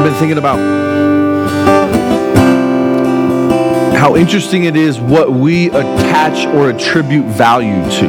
[0.00, 0.56] I've been thinking about
[3.94, 8.06] how interesting it is what we attach or attribute value to.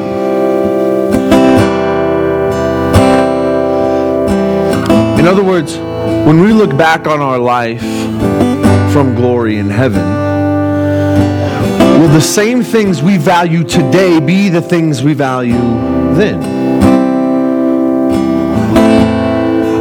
[5.19, 7.82] In other words, when we look back on our life
[8.94, 10.05] from glory in heaven,
[12.00, 15.60] will the same things we value today be the things we value
[16.16, 16.61] then?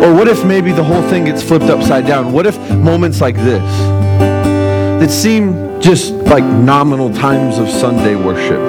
[0.02, 2.32] Or what if maybe the whole thing gets flipped upside down?
[2.32, 3.62] What if moments like this
[5.00, 8.60] that seem just like nominal times of Sunday worship,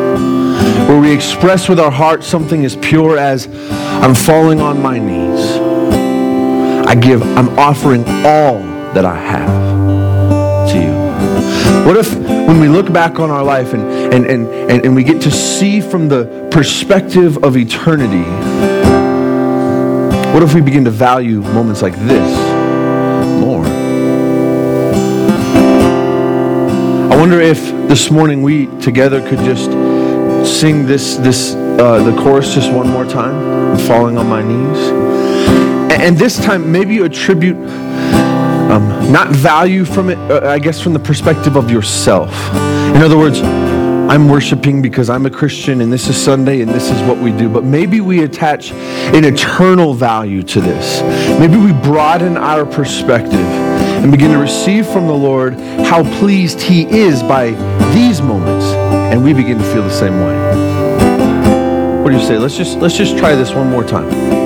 [0.88, 3.48] where we express with our heart something as pure as,
[4.02, 5.58] I'm falling on my knees.
[6.88, 8.60] I give, I'm offering all
[8.94, 11.86] that I have to you.
[11.86, 15.04] What if when we look back on our life and, and, and, and, and we
[15.04, 18.26] get to see from the perspective of eternity,
[20.34, 22.38] what if we begin to value moments like this
[23.42, 23.66] more?
[27.12, 29.70] I wonder if this morning we together could just
[30.60, 34.90] sing this, this uh, the chorus just one more time, falling on my knees.
[35.92, 40.94] And this time, maybe you attribute um, not value from it, uh, I guess, from
[40.94, 42.32] the perspective of yourself.
[42.96, 43.42] In other words,
[44.12, 47.32] I'm worshiping because I'm a Christian and this is Sunday and this is what we
[47.32, 47.48] do.
[47.48, 51.02] But maybe we attach an eternal value to this.
[51.40, 56.84] Maybe we broaden our perspective and begin to receive from the Lord how pleased He
[56.90, 57.52] is by
[57.94, 58.66] these moments.
[58.66, 62.04] And we begin to feel the same way.
[62.04, 62.38] What do you say?
[62.38, 64.41] Let's just let's just try this one more time.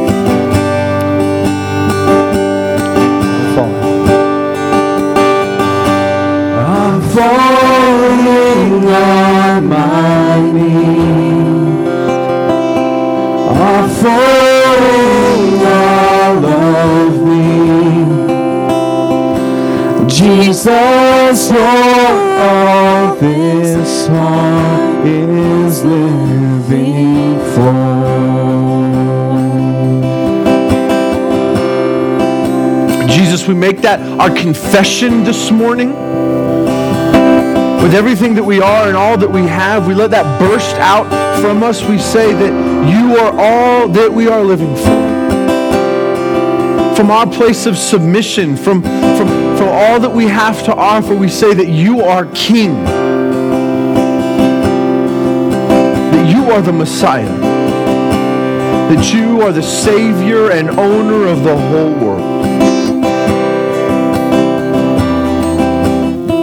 [20.45, 27.73] Jesus, Lord, all this heart is living for.
[33.07, 35.89] Jesus, we make that our confession this morning
[37.81, 41.07] with everything that we are and all that we have, we let that burst out
[41.41, 41.83] from us.
[41.83, 42.53] We say that
[42.87, 45.14] you are all that we are living for.
[46.95, 51.27] From our place of submission, from, from, from all that we have to offer, we
[51.27, 52.85] say that you are King.
[56.13, 57.27] That you are the Messiah.
[58.87, 62.45] That you are the Savior and owner of the whole world.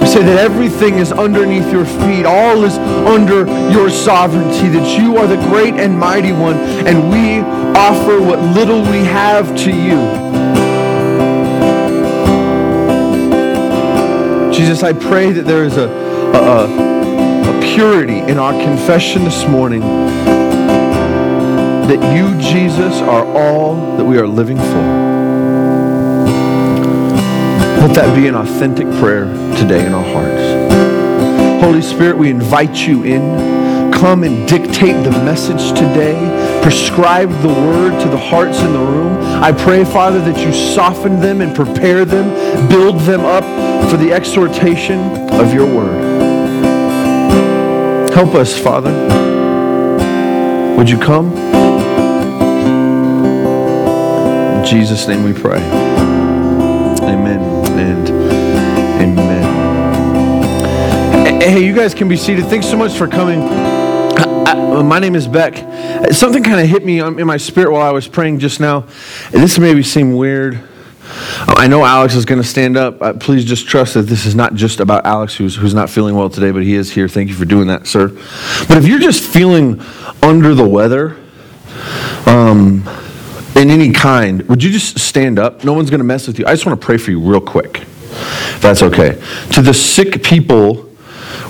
[0.02, 5.16] We Say that everything is underneath your feet, all is under your sovereignty, that you
[5.16, 7.41] are the great and mighty one, and we
[7.74, 10.41] offer what little we have to you.
[14.62, 19.80] Jesus, I pray that there is a, a, a purity in our confession this morning
[21.90, 24.82] that you, Jesus, are all that we are living for.
[27.80, 29.24] Let that be an authentic prayer
[29.56, 31.60] today in our hearts.
[31.60, 33.92] Holy Spirit, we invite you in.
[33.92, 36.14] Come and dictate the message today.
[36.62, 39.20] Prescribe the word to the hearts in the room.
[39.42, 44.12] I pray, Father, that you soften them and prepare them, build them up for the
[44.12, 45.00] exhortation
[45.32, 46.12] of your word.
[48.12, 48.93] Help us, Father.
[50.76, 51.32] Would you come?
[54.59, 55.60] In Jesus' name we pray.
[57.03, 57.41] Amen
[57.78, 58.09] and
[59.03, 59.42] amen.
[61.41, 62.47] Hey, you guys can be seated.
[62.47, 63.41] Thanks so much for coming.
[64.88, 65.56] My name is Beck.
[66.12, 68.87] Something kind of hit me um, in my spirit while I was praying just now.
[69.31, 70.60] This maybe seem weird.
[71.48, 73.00] I know Alex is going to stand up.
[73.03, 76.14] Uh, please just trust that this is not just about Alex, who's, who's not feeling
[76.14, 77.08] well today, but he is here.
[77.08, 78.08] Thank you for doing that, sir.
[78.69, 79.80] But if you're just feeling
[80.22, 81.16] under the weather,
[82.26, 82.88] um,
[83.56, 85.64] in any kind, would you just stand up?
[85.64, 86.47] No one's going to mess with you.
[86.47, 89.21] I just want to pray for you real quick, if that's okay.
[89.53, 90.89] To the sick people,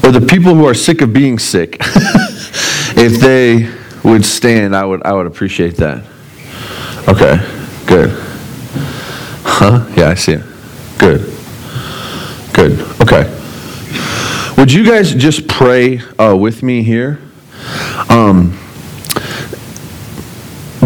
[0.02, 3.72] or the people who are sick of being sick, if they
[4.08, 6.04] would stand, I would, I would appreciate that.
[7.08, 7.36] Okay,
[7.86, 8.31] good.
[9.54, 9.86] Huh?
[9.96, 10.42] Yeah, I see it.
[10.98, 11.20] Good.
[12.54, 12.80] Good.
[13.02, 13.28] Okay.
[14.56, 17.20] Would you guys just pray uh, with me here?
[18.08, 18.58] Um,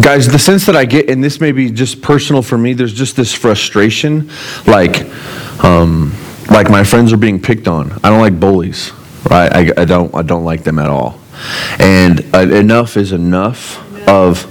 [0.00, 2.92] guys, the sense that I get, and this may be just personal for me, there's
[2.92, 4.30] just this frustration,
[4.66, 5.06] like,
[5.64, 6.12] um,
[6.50, 7.92] like my friends are being picked on.
[8.02, 8.90] I don't like bullies,
[9.30, 9.52] right?
[9.52, 11.20] I, I don't, I don't like them at all.
[11.78, 14.44] And uh, enough is enough of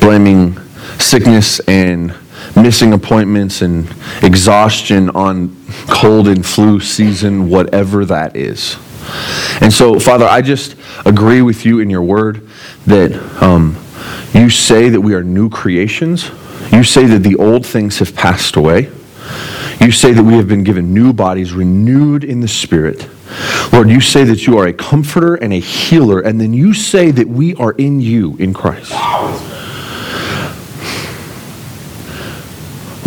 [0.00, 0.58] blaming
[0.98, 2.12] sickness and
[2.56, 5.56] missing appointments and exhaustion on
[5.88, 8.76] cold and flu season, whatever that is.
[9.60, 12.48] And so, Father, I just agree with you in your word
[12.86, 13.12] that
[13.42, 13.76] um,
[14.32, 16.30] you say that we are new creations.
[16.70, 18.90] You say that the old things have passed away.
[19.80, 23.08] You say that we have been given new bodies, renewed in the Spirit.
[23.72, 27.10] Lord, you say that you are a comforter and a healer, and then you say
[27.10, 28.92] that we are in you, in Christ.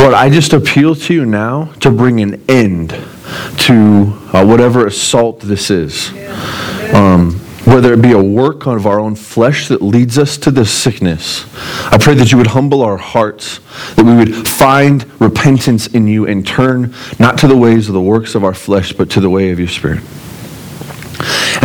[0.06, 5.40] Lord, I just appeal to you now to bring an end to uh, whatever assault
[5.40, 6.12] this is.
[6.94, 7.32] Um,
[7.66, 11.48] whether it be a work of our own flesh that leads us to this sickness.
[11.92, 13.60] I pray that you would humble our hearts,
[13.96, 18.02] that we would find repentance in you and turn not to the ways of the
[18.02, 20.04] works of our flesh, but to the way of your Spirit.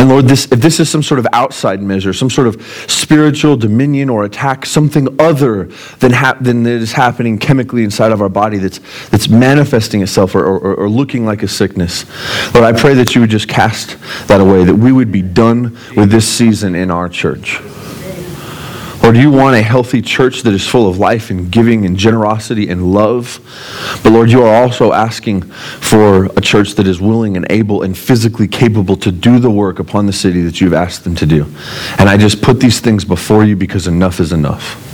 [0.00, 3.54] And Lord, this, if this is some sort of outside measure, some sort of spiritual
[3.58, 5.64] dominion or attack, something other
[5.98, 8.80] than, hap- than is happening chemically inside of our body that's,
[9.10, 12.06] that's manifesting itself or, or, or looking like a sickness,
[12.54, 13.98] Lord, I pray that you would just cast
[14.28, 17.60] that away, that we would be done with this season in our church.
[19.02, 21.96] Or do you want a healthy church that is full of life and giving and
[21.96, 23.40] generosity and love?
[24.02, 27.96] But Lord, you are also asking for a church that is willing and able and
[27.96, 31.46] physically capable to do the work upon the city that you've asked them to do.
[31.98, 34.86] And I just put these things before you because enough is enough.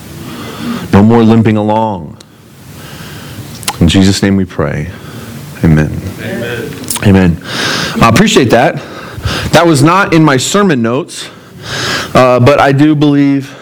[0.93, 2.17] No more limping along.
[3.81, 4.91] In Jesus' name we pray.
[5.65, 5.91] Amen.
[6.21, 6.73] Amen.
[7.05, 7.39] Amen.
[8.01, 8.77] I appreciate that.
[9.53, 11.29] That was not in my sermon notes,
[12.15, 13.55] uh, but I do believe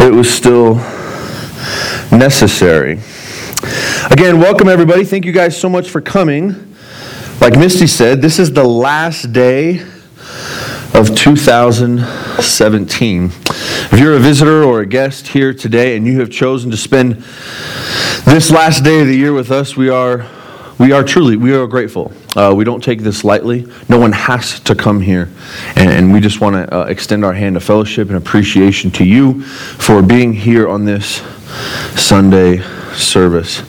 [0.00, 0.74] it was still
[2.16, 3.00] necessary.
[4.10, 5.04] Again, welcome everybody.
[5.04, 6.74] Thank you guys so much for coming.
[7.40, 9.80] Like Misty said, this is the last day
[10.94, 13.24] of 2017.
[13.24, 17.16] If you're a visitor or a guest here today and you have chosen to spend
[18.24, 20.26] this last day of the year with us, we are
[20.78, 22.12] we are truly we are grateful.
[22.36, 23.66] Uh, we don't take this lightly.
[23.88, 25.30] No one has to come here.
[25.74, 29.04] And, and we just want to uh, extend our hand of fellowship and appreciation to
[29.04, 31.22] you for being here on this
[31.98, 32.58] sunday
[32.92, 33.60] service.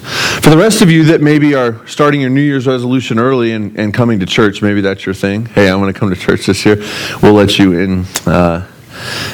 [0.42, 3.78] For the rest of you that maybe are starting your new year's resolution early and,
[3.80, 5.46] and coming to church maybe that's your thing.
[5.46, 6.84] Hey i'm going to come to church this year.
[7.22, 8.68] We'll let you in uh,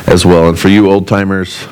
[0.05, 0.49] as well.
[0.49, 1.65] And for you old timers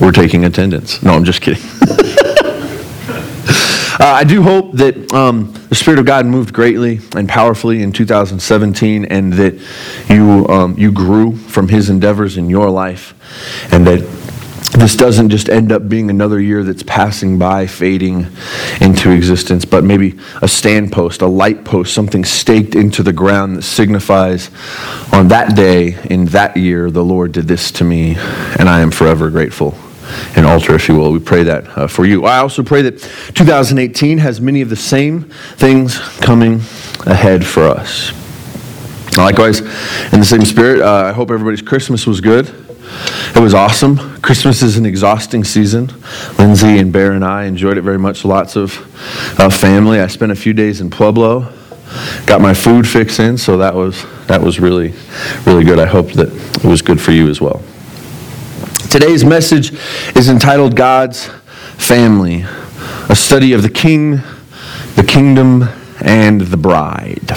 [0.00, 1.02] we're taking attendance.
[1.02, 1.62] No i'm just kidding
[4.00, 7.90] Uh, I do hope that um, the Spirit of God moved greatly and powerfully in
[7.90, 9.54] 2017 and that
[10.08, 13.14] you, um, you grew from His endeavors in your life
[13.72, 13.98] and that
[14.78, 18.28] this doesn't just end up being another year that's passing by, fading
[18.80, 23.56] into existence, but maybe a stand post, a light post, something staked into the ground
[23.56, 24.50] that signifies
[25.12, 28.14] on that day in that year, the Lord did this to me,
[28.60, 29.76] and I am forever grateful
[30.36, 31.12] an altar, if you will.
[31.12, 32.24] We pray that uh, for you.
[32.24, 32.98] I also pray that
[33.34, 35.22] 2018 has many of the same
[35.56, 36.60] things coming
[37.06, 38.12] ahead for us.
[39.16, 39.60] Likewise,
[40.12, 42.48] in the same spirit, uh, I hope everybody's Christmas was good.
[43.34, 44.20] It was awesome.
[44.22, 45.90] Christmas is an exhausting season.
[46.38, 48.24] Lindsay and Bear and I enjoyed it very much.
[48.24, 48.76] Lots of
[49.38, 50.00] uh, family.
[50.00, 51.52] I spent a few days in Pueblo.
[52.26, 54.92] Got my food fix in, so that was that was really,
[55.46, 55.78] really good.
[55.78, 56.28] I hope that
[56.62, 57.62] it was good for you as well.
[58.90, 59.74] Today's message
[60.16, 61.26] is entitled God's
[61.76, 62.46] Family,
[63.10, 64.22] a study of the King,
[64.96, 65.68] the Kingdom,
[66.00, 67.32] and the Bride.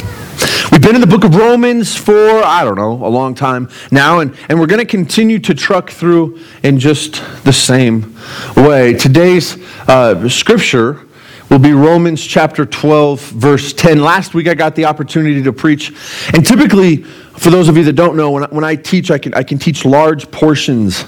[0.71, 4.21] We've been in the book of Romans for, I don't know, a long time now,
[4.21, 8.15] and, and we're going to continue to truck through in just the same
[8.55, 8.93] way.
[8.93, 9.57] Today's
[9.89, 11.05] uh, scripture
[11.49, 14.01] will be Romans chapter 12, verse 10.
[14.01, 15.89] Last week I got the opportunity to preach,
[16.33, 17.05] and typically,
[17.41, 19.41] for those of you that don't know, when I, when I teach, I can, I
[19.41, 21.05] can teach large portions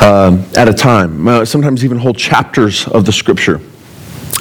[0.00, 3.60] um, at a time, uh, sometimes even whole chapters of the scripture.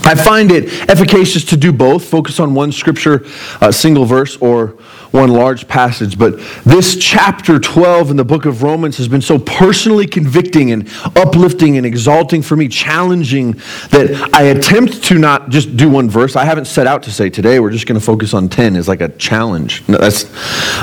[0.05, 3.25] I find it efficacious to do both, focus on one scripture,
[3.59, 4.77] a single verse, or
[5.13, 6.17] one large passage.
[6.17, 10.89] But this chapter 12 in the book of Romans has been so personally convicting and
[11.15, 13.51] uplifting and exalting for me, challenging
[13.91, 16.35] that I attempt to not just do one verse.
[16.35, 18.87] I haven't set out to say today we're just going to focus on 10 is
[18.87, 19.85] like a challenge.
[19.85, 20.25] That's,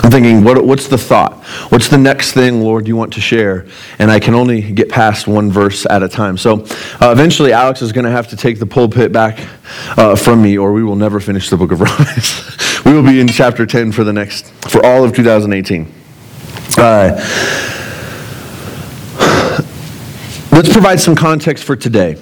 [0.05, 1.35] I'm thinking, what, what's the thought?
[1.71, 3.67] What's the next thing, Lord, you want to share?
[3.99, 6.39] And I can only get past one verse at a time.
[6.39, 6.65] So
[7.01, 9.45] uh, eventually, Alex is going to have to take the pulpit back
[9.99, 12.70] uh, from me, or we will never finish the book of Romans.
[12.85, 15.93] We will be in chapter 10 for the next, for all of 2018.
[16.79, 17.15] Uh,
[20.53, 22.15] let's provide some context for today.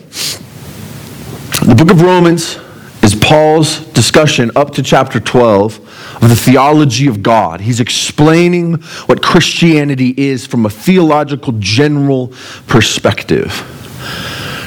[1.63, 2.59] The book of Romans
[3.03, 7.61] is Paul's discussion up to chapter 12 of the theology of God.
[7.61, 8.75] He's explaining
[9.07, 12.33] what Christianity is from a theological general
[12.67, 13.53] perspective,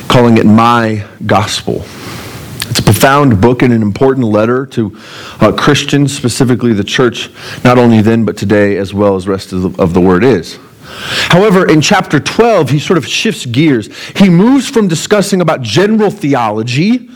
[0.07, 1.85] calling it my gospel.
[2.71, 4.97] It's a profound book and an important letter to
[5.41, 7.29] uh, Christians, specifically the church,
[7.65, 10.57] not only then but today, as well as rest of the, of the word is.
[11.27, 13.93] However, in chapter 12, he sort of shifts gears.
[14.15, 17.09] He moves from discussing about general theology,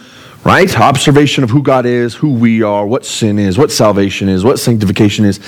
[0.44, 0.78] right?
[0.78, 4.60] Observation of who God is, who we are, what sin is, what salvation is, what
[4.60, 5.40] sanctification is,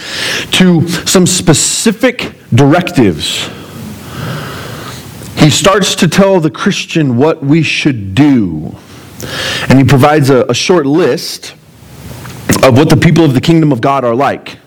[0.52, 3.50] to some specific directives.
[5.36, 8.74] He starts to tell the Christian what we should do.
[9.70, 11.54] And he provides a, a short list
[12.64, 14.58] of what the people of the kingdom of God are like.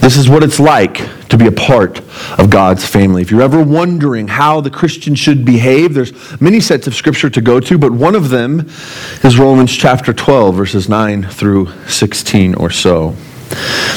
[0.00, 0.98] This is what it's like
[1.30, 2.00] to be a part
[2.38, 3.22] of God's family.
[3.22, 7.40] If you're ever wondering how the Christian should behave, there's many sets of scripture to
[7.40, 8.68] go to, but one of them
[9.22, 13.16] is Romans chapter 12, verses 9 through 16 or so.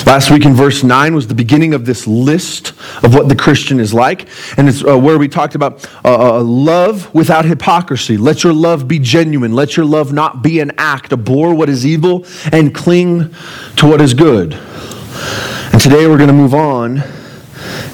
[0.06, 2.70] Last week in verse 9 was the beginning of this list
[3.04, 4.28] of what the Christian is like.
[4.58, 8.16] And it's uh, where we talked about uh, uh, love without hypocrisy.
[8.16, 9.54] Let your love be genuine.
[9.54, 11.12] Let your love not be an act.
[11.12, 13.34] Abhor what is evil and cling
[13.78, 14.54] to what is good.
[14.54, 17.04] And today we're going to move on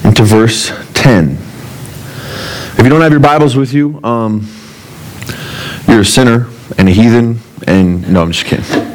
[0.03, 1.31] into verse 10.
[1.31, 4.48] If you don't have your Bibles with you, um,
[5.88, 8.93] you're a sinner and a heathen, and no, I'm just kidding.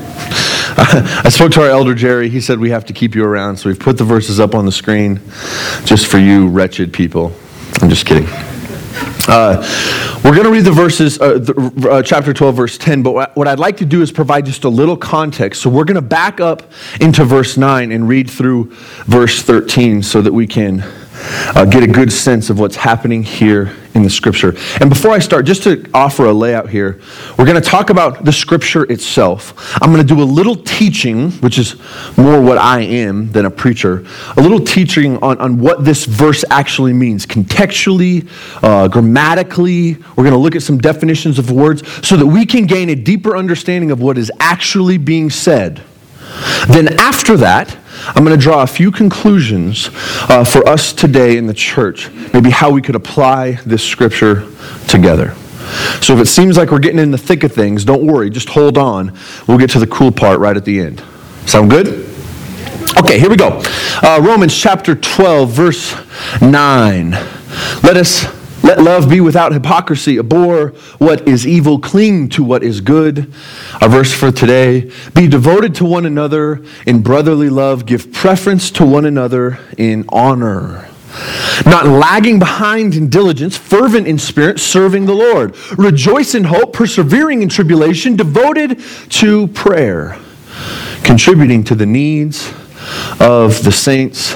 [0.81, 2.29] I spoke to our elder Jerry.
[2.29, 4.65] He said we have to keep you around, so we've put the verses up on
[4.65, 5.21] the screen
[5.85, 7.33] just for you wretched people.
[7.83, 8.29] I'm just kidding.
[9.27, 9.61] Uh,
[10.25, 13.49] we're going to read the verses, uh, the, uh, chapter 12, verse 10, but what
[13.49, 15.63] I'd like to do is provide just a little context.
[15.63, 16.63] So we're going to back up
[17.01, 18.71] into verse 9 and read through
[19.05, 20.85] verse 13 so that we can
[21.55, 24.55] uh, get a good sense of what's happening here in the scripture.
[24.81, 27.01] And before I start, just to offer a layout here,
[27.37, 29.55] we're going to talk about the scripture itself.
[29.83, 31.77] I'm going to do a little teaching, which is
[32.17, 34.07] more what I am than a preacher,
[34.37, 38.29] a little teaching on, on what this verse actually means contextually,
[38.63, 39.95] uh, grammatically.
[39.95, 42.95] We're going to look at some definitions of words so that we can gain a
[42.95, 45.83] deeper understanding of what is actually being said.
[46.69, 49.91] Then, after that, I'm going to draw a few conclusions
[50.29, 54.47] uh, for us today in the church, maybe how we could apply this scripture
[54.87, 55.35] together.
[56.01, 58.49] So if it seems like we're getting in the thick of things, don't worry, just
[58.49, 59.17] hold on.
[59.47, 61.03] We'll get to the cool part right at the end.
[61.47, 62.07] Sound good?
[62.99, 63.63] Okay, here we go.
[64.03, 65.95] Uh, Romans chapter 12, verse
[66.41, 67.11] 9.
[67.11, 70.19] Let us let love be without hypocrisy.
[70.19, 73.33] Abhor what is evil, cling to what is good.
[73.81, 78.85] Our verse for today be devoted to one another in brotherly love, give preference to
[78.85, 80.89] one another in honor.
[81.65, 85.57] Not lagging behind in diligence, fervent in spirit, serving the Lord.
[85.79, 90.19] Rejoice in hope, persevering in tribulation, devoted to prayer,
[91.05, 92.53] contributing to the needs
[93.21, 94.35] of the saints,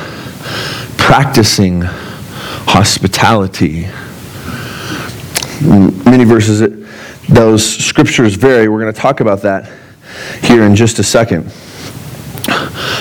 [0.97, 3.89] practicing hospitality
[5.63, 6.61] many verses,
[7.29, 8.69] those scriptures vary.
[8.69, 9.71] We're going to talk about that
[10.43, 11.51] here in just a second.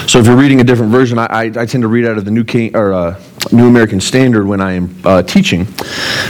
[0.07, 2.25] So if you're reading a different version, I, I, I tend to read out of
[2.25, 5.67] the New, King, or, uh, New American Standard when I am uh, teaching,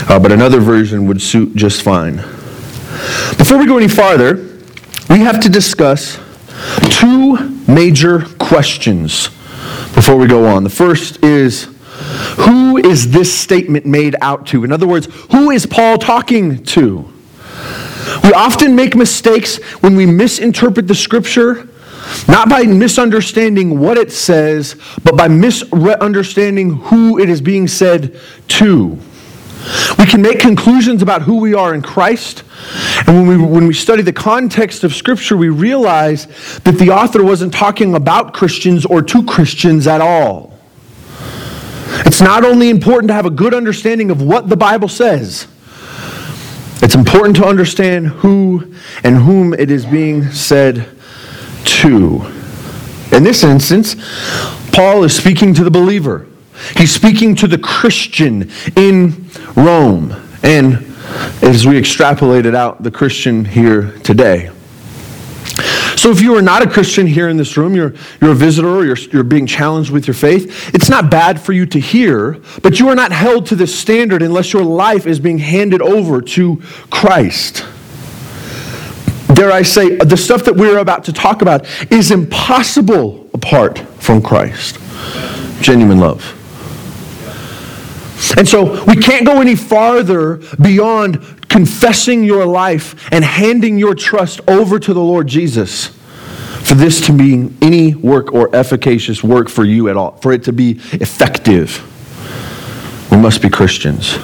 [0.08, 2.16] uh, but another version would suit just fine.
[3.36, 4.48] Before we go any farther,
[5.10, 6.18] we have to discuss
[6.90, 7.36] two
[7.68, 9.28] major questions
[9.94, 10.64] before we go on.
[10.64, 11.71] The first is
[12.40, 14.64] who is this statement made out to?
[14.64, 17.12] In other words, who is Paul talking to?
[18.24, 21.68] We often make mistakes when we misinterpret the scripture,
[22.28, 28.98] not by misunderstanding what it says, but by misunderstanding who it is being said to.
[29.98, 32.42] We can make conclusions about who we are in Christ.
[33.06, 36.26] And when we, when we study the context of Scripture, we realize
[36.60, 40.51] that the author wasn't talking about Christians or to Christians at all.
[42.06, 45.46] It's not only important to have a good understanding of what the Bible says,
[46.82, 50.88] it's important to understand who and whom it is being said
[51.64, 52.22] to.
[53.12, 53.94] In this instance,
[54.72, 56.26] Paul is speaking to the believer.
[56.76, 60.12] He's speaking to the Christian in Rome.
[60.42, 60.74] And
[61.42, 64.50] as we extrapolated out, the Christian here today.
[66.02, 68.68] So if you are not a Christian here in this room, you're, you're a visitor,
[68.68, 72.40] or you're, you're being challenged with your faith, it's not bad for you to hear,
[72.60, 76.20] but you are not held to this standard unless your life is being handed over
[76.20, 77.64] to Christ.
[79.32, 84.22] Dare I say, the stuff that we're about to talk about is impossible apart from
[84.22, 84.80] Christ.
[85.60, 86.36] Genuine love.
[88.36, 94.40] And so we can't go any farther beyond confessing your life and handing your trust
[94.48, 99.62] over to the Lord Jesus for this to be any work or efficacious work for
[99.62, 101.86] you at all, for it to be effective,
[103.10, 104.16] we must be Christians.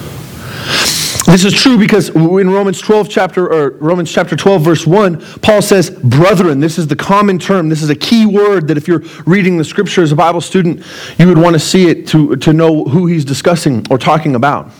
[1.26, 5.60] This is true because in Romans 12 chapter or Romans chapter 12 verse 1, Paul
[5.60, 7.68] says, "Brethren." This is the common term.
[7.68, 10.82] This is a key word that if you're reading the scripture as a Bible student,
[11.18, 14.72] you would want to see it to, to know who he's discussing or talking about.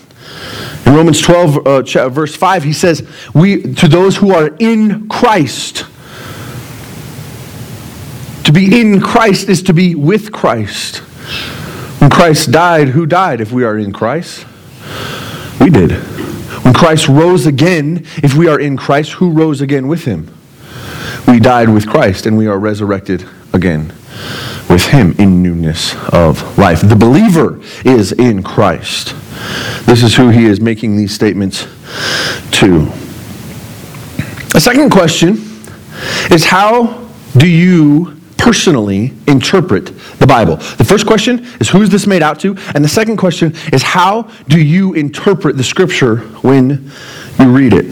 [0.87, 5.85] In Romans 12 uh, verse 5, he says, "We to those who are in Christ."
[8.45, 11.03] To be in Christ is to be with Christ.
[12.01, 14.47] When Christ died, who died if we are in Christ?
[15.61, 15.93] We did.
[16.65, 20.35] When Christ rose again, if we are in Christ, who rose again with him?
[21.27, 23.93] We died with Christ and we are resurrected again
[24.71, 26.81] with him in newness of life.
[26.81, 29.15] The believer is in Christ.
[29.85, 31.67] This is who he is making these statements
[32.53, 32.91] to.
[34.55, 35.37] A second question
[36.31, 39.87] is how do you personally interpret
[40.19, 40.57] the Bible?
[40.57, 42.57] The first question is who is this made out to?
[42.75, 46.91] And the second question is how do you interpret the scripture when
[47.39, 47.87] you read it?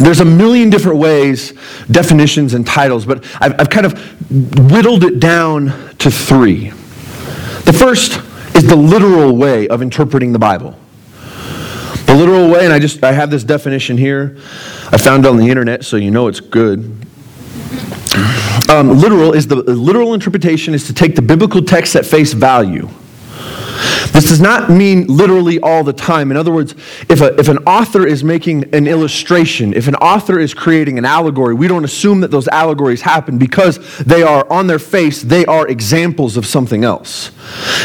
[0.00, 1.52] There's a million different ways,
[1.90, 5.66] definitions, and titles, but I've, I've kind of whittled it down
[5.98, 6.70] to three.
[7.64, 8.20] The first
[8.58, 10.76] is the literal way of interpreting the Bible.
[12.06, 14.36] The literal way, and I just I have this definition here.
[14.90, 16.80] I found it on the internet, so you know it's good.
[18.68, 22.88] Um, literal is the literal interpretation is to take the biblical text at face value.
[24.18, 26.32] This does not mean literally all the time.
[26.32, 26.72] In other words,
[27.08, 31.04] if, a, if an author is making an illustration, if an author is creating an
[31.04, 35.46] allegory, we don't assume that those allegories happen because they are on their face, they
[35.46, 37.30] are examples of something else.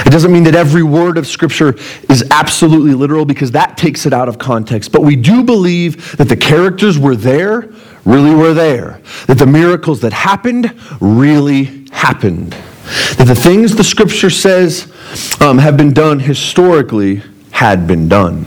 [0.08, 1.76] It doesn't mean that every word of Scripture
[2.10, 4.92] is absolutely literal because that takes it out of context.
[4.92, 7.72] But we do believe that the characters were there
[8.06, 12.54] really were there, that the miracles that happened really happened,
[13.18, 14.92] that the things the scripture says
[15.42, 18.44] um, have been done historically had been done.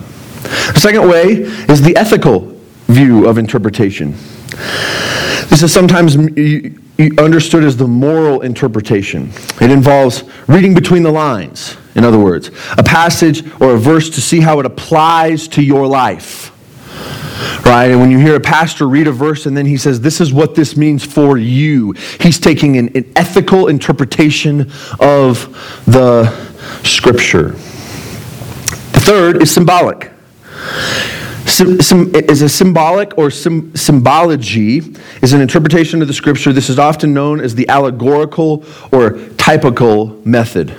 [0.73, 1.25] The second way
[1.68, 2.58] is the ethical
[2.88, 4.12] view of interpretation.
[5.49, 6.16] This is sometimes
[7.19, 9.30] understood as the moral interpretation.
[9.60, 14.21] It involves reading between the lines, in other words, a passage or a verse to
[14.21, 16.52] see how it applies to your life
[17.64, 17.90] right?
[17.90, 20.32] And when you hear a pastor read a verse and then he says, This is
[20.32, 26.25] what this means for you, he's taking an, an ethical interpretation of the
[26.84, 27.50] scripture.
[28.92, 30.10] The third is symbolic.
[31.60, 34.82] is a symbolic or symbology
[35.22, 36.52] is an interpretation of the scripture.
[36.52, 40.74] This is often known as the allegorical or typical method.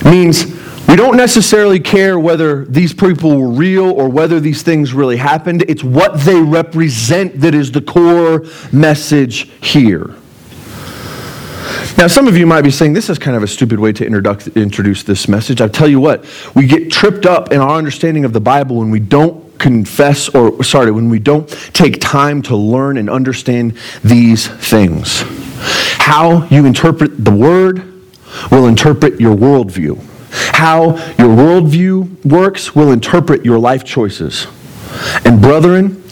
[0.00, 0.46] It means
[0.88, 5.64] we don't necessarily care whether these people were real or whether these things really happened.
[5.68, 10.14] It's what they represent that is the core message here.
[11.98, 14.04] Now, some of you might be saying this is kind of a stupid way to
[14.04, 15.60] introduce this message.
[15.60, 18.90] I tell you what, we get tripped up in our understanding of the Bible when
[18.90, 24.48] we don't confess, or sorry, when we don't take time to learn and understand these
[24.48, 25.22] things.
[25.98, 27.84] How you interpret the Word
[28.50, 30.02] will interpret your worldview.
[30.32, 34.46] How your worldview works will interpret your life choices.
[35.24, 36.02] And, brethren,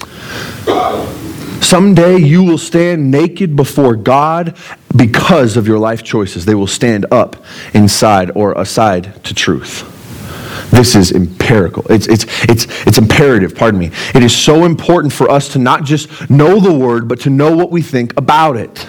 [1.61, 4.57] someday you will stand naked before God
[4.97, 6.45] because of your life choices.
[6.45, 7.45] They will stand up
[7.75, 9.97] inside or aside to truth.
[10.71, 11.85] This is empirical.
[11.91, 13.91] It's, it's, it's, it's imperative, pardon me.
[14.15, 17.57] It is so important for us to not just know the word, but to know
[17.57, 18.87] what we think about it.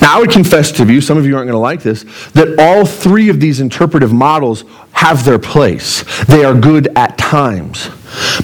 [0.00, 2.58] Now, I would confess to you, some of you aren't going to like this, that
[2.58, 6.04] all three of these interpretive models have their place.
[6.24, 7.90] They are good at times.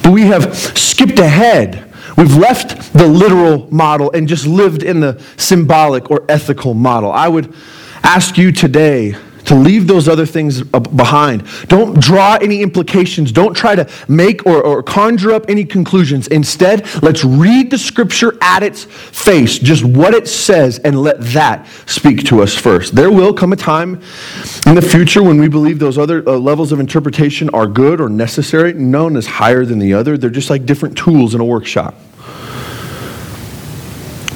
[0.03, 1.86] But we have skipped ahead.
[2.17, 7.11] We've left the literal model and just lived in the symbolic or ethical model.
[7.11, 7.53] I would
[8.03, 11.47] ask you today to leave those other things behind.
[11.67, 13.31] Don't draw any implications.
[13.31, 16.27] Don't try to make or, or conjure up any conclusions.
[16.27, 21.65] Instead, let's read the scripture at its face, just what it says, and let that
[21.85, 22.93] speak to us first.
[22.93, 24.01] There will come a time
[24.65, 28.09] in the future when we believe those other uh, levels of interpretation are good or
[28.09, 28.73] necessary.
[28.73, 30.17] None is higher than the other.
[30.17, 31.95] They're just like different tools in a workshop.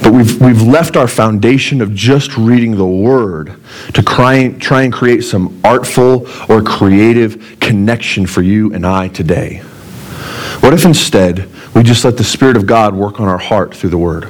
[0.02, 3.56] But we've, we've left our foundation of just reading the Word
[3.94, 9.58] to try, try and create some artful or creative connection for you and I today.
[10.62, 13.92] What if instead we just let the Spirit of God work on our heart through
[13.92, 14.24] the Word?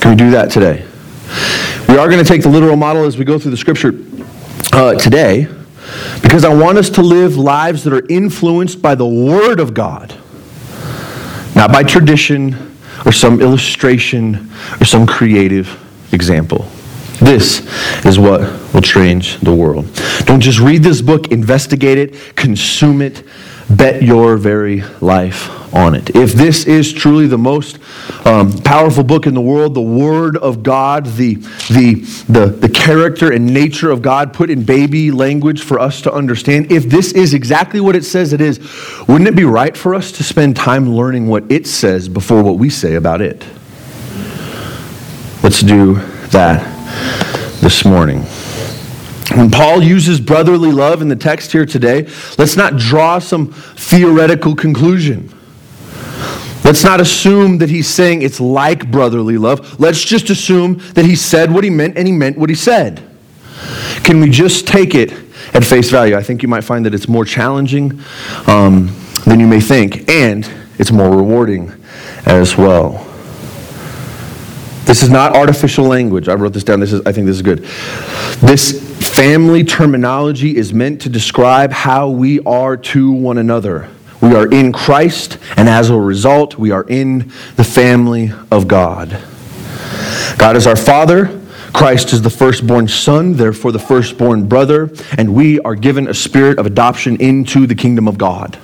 [0.00, 0.86] Can we do that today?
[1.88, 3.94] We are going to take the literal model as we go through the Scripture
[4.72, 5.48] uh, today
[6.22, 10.14] because I want us to live lives that are influenced by the Word of God
[11.58, 12.67] not by tradition
[13.06, 15.68] or some illustration or some creative
[16.12, 16.66] example.
[17.20, 17.66] This
[18.04, 18.40] is what
[18.72, 19.86] will change the world.
[20.24, 23.24] Don't just read this book, investigate it, consume it,
[23.68, 26.14] bet your very life on it.
[26.16, 27.78] If this is truly the most
[28.24, 31.34] um, powerful book in the world, the Word of God, the,
[31.70, 36.12] the, the, the character and nature of God put in baby language for us to
[36.12, 38.58] understand, if this is exactly what it says it is,
[39.06, 42.58] wouldn't it be right for us to spend time learning what it says before what
[42.58, 43.44] we say about it?
[45.42, 45.94] Let's do
[46.30, 46.62] that
[47.60, 48.24] this morning.
[49.34, 54.56] When Paul uses brotherly love in the text here today, let's not draw some theoretical
[54.56, 55.32] conclusion.
[56.68, 59.80] Let's not assume that he's saying it's like brotherly love.
[59.80, 63.02] Let's just assume that he said what he meant and he meant what he said.
[64.04, 65.10] Can we just take it
[65.54, 66.14] at face value?
[66.14, 67.98] I think you might find that it's more challenging
[68.46, 70.46] um, than you may think, and
[70.78, 71.72] it's more rewarding
[72.26, 73.02] as well.
[74.84, 76.28] This is not artificial language.
[76.28, 76.80] I wrote this down.
[76.80, 77.60] This is, I think this is good.
[78.40, 83.88] This family terminology is meant to describe how we are to one another.
[84.20, 89.10] We are in Christ, and as a result, we are in the family of God.
[90.36, 91.40] God is our Father.
[91.72, 96.58] Christ is the firstborn son, therefore the firstborn brother, and we are given a spirit
[96.58, 98.58] of adoption into the kingdom of God.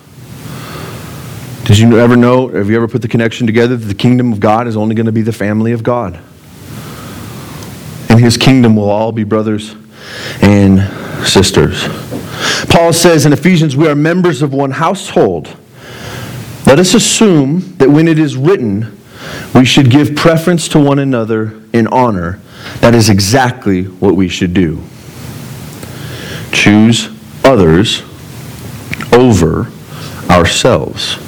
[1.64, 4.40] Did you ever know, have you ever put the connection together that the kingdom of
[4.40, 6.18] God is only going to be the family of God?
[8.10, 9.74] In his kingdom will all be brothers
[10.42, 10.80] and
[11.26, 11.84] sisters.
[12.68, 15.57] Paul says in Ephesians, we are members of one household.
[16.66, 18.98] Let us assume that when it is written,
[19.55, 22.40] we should give preference to one another in honor.
[22.81, 24.83] That is exactly what we should do.
[26.53, 27.11] Choose
[27.44, 28.03] others
[29.12, 29.70] over
[30.31, 31.18] ourselves.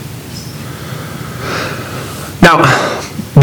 [2.43, 2.96] Now,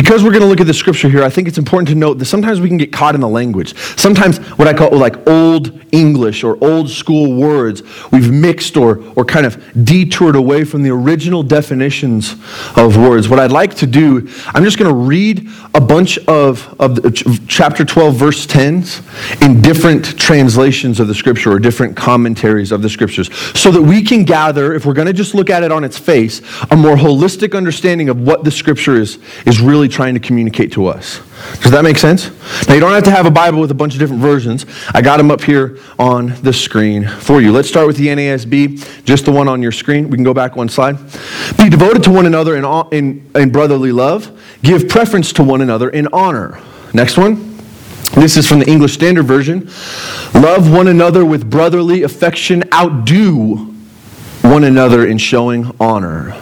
[0.03, 2.19] because we're going to look at the scripture here, I think it's important to note
[2.19, 3.73] that sometimes we can get caught in the language.
[3.97, 9.23] Sometimes what I call like old English or old school words, we've mixed or, or
[9.23, 12.33] kind of detoured away from the original definitions
[12.75, 13.29] of words.
[13.29, 17.85] What I'd like to do, I'm just going to read a bunch of, of chapter
[17.85, 23.33] 12, verse 10s in different translations of the scripture or different commentaries of the scriptures
[23.57, 25.97] so that we can gather, if we're going to just look at it on its
[25.97, 30.71] face, a more holistic understanding of what the scripture is, is really trying to communicate
[30.73, 31.21] to us.
[31.61, 32.29] Does that make sense?
[32.67, 34.65] Now, you don't have to have a Bible with a bunch of different versions.
[34.93, 37.51] I got them up here on the screen for you.
[37.51, 40.09] Let's start with the NASB, just the one on your screen.
[40.09, 40.97] We can go back one slide.
[41.57, 45.89] Be devoted to one another in, in, in brotherly love, give preference to one another
[45.89, 46.59] in honor.
[46.93, 47.53] Next one.
[48.15, 49.69] This is from the English Standard Version.
[50.35, 53.73] Love one another with brotherly affection, outdo
[54.43, 56.39] one another in showing honor.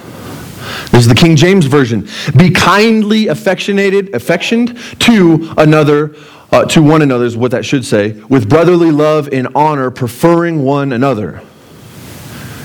[0.92, 2.08] This is the King James Version.
[2.36, 6.16] Be kindly affectionated, affectioned to another,
[6.52, 10.64] uh, to one another is what that should say, with brotherly love and honor, preferring
[10.64, 11.42] one another.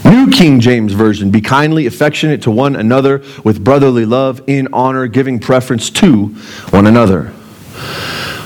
[0.05, 5.07] New King James Version, be kindly affectionate to one another with brotherly love in honor,
[5.07, 6.27] giving preference to
[6.71, 7.33] one another.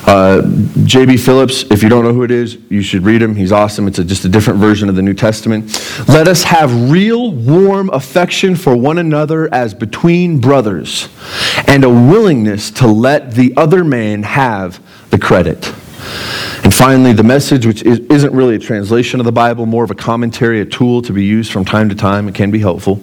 [0.06, 0.42] Uh,
[0.84, 1.18] J.B.
[1.18, 3.34] Phillips, if you don't know who it is, you should read him.
[3.34, 3.86] He's awesome.
[3.86, 5.66] It's a, just a different version of the New Testament.
[6.08, 11.08] Let us have real warm affection for one another as between brothers,
[11.66, 15.72] and a willingness to let the other man have the credit.
[16.62, 19.90] And finally, the message, which is, isn't really a translation of the Bible, more of
[19.90, 22.28] a commentary, a tool to be used from time to time.
[22.28, 22.96] It can be helpful.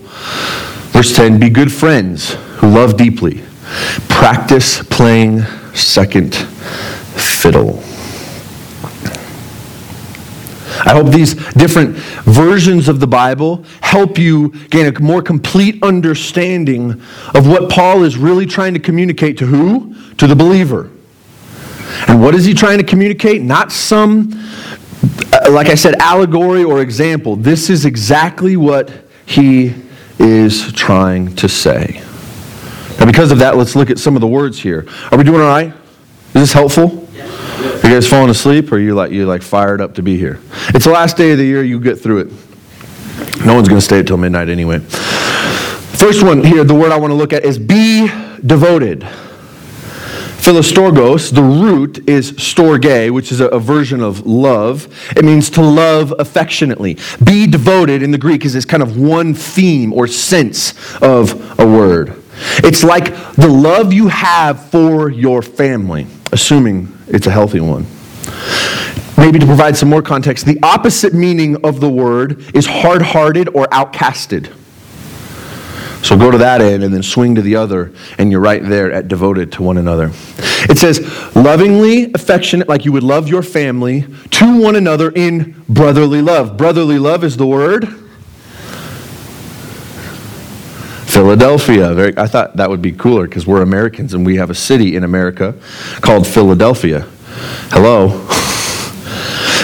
[0.94, 3.44] Verse 10 Be good friends who love deeply.
[4.10, 6.36] Practice playing second
[7.16, 7.84] fiddle.
[10.86, 16.92] I hope these different versions of the Bible help you gain a more complete understanding
[17.34, 19.96] of what Paul is really trying to communicate to who?
[20.16, 20.92] To the believer.
[22.08, 23.42] And what is he trying to communicate?
[23.42, 24.30] Not some,
[25.50, 27.36] like I said, allegory or example.
[27.36, 28.92] This is exactly what
[29.26, 29.74] he
[30.20, 32.02] is trying to say.
[33.00, 34.88] Now, because of that, let's look at some of the words here.
[35.12, 35.74] Are we doing all right?
[36.28, 37.08] Is this helpful?
[37.18, 40.18] Are you guys falling asleep, or are you like you like fired up to be
[40.18, 40.40] here?
[40.70, 41.64] It's the last day of the year.
[41.64, 43.46] You get through it.
[43.46, 44.80] No one's going to stay until midnight anyway.
[44.80, 48.08] First one here, the word I want to look at is be
[48.46, 49.02] devoted.
[50.38, 54.88] Philostorgos, the root is storge, which is a, a, version of love.
[55.18, 56.98] It means to love affectionately.
[57.22, 61.66] Be devoted in the Greek is this kind of one theme or sense of a
[61.66, 62.24] word.
[62.64, 67.86] It's like the love you have for your family, assuming it's a healthy one.
[69.18, 73.50] Maybe to provide some more context, the opposite meaning of the word is hard hearted
[73.50, 74.54] or outcasted.
[76.04, 78.92] So go to that end and then swing to the other, and you're right there
[78.92, 80.12] at devoted to one another.
[80.70, 81.00] It says,
[81.36, 86.56] lovingly affectionate, like you would love your family, to one another in brotherly love.
[86.56, 88.07] Brotherly love is the word
[91.18, 91.96] Philadelphia.
[91.96, 94.96] Very, I thought that would be cooler because we're Americans and we have a city
[94.96, 95.56] in America
[96.00, 97.08] called Philadelphia.
[97.72, 98.24] Hello.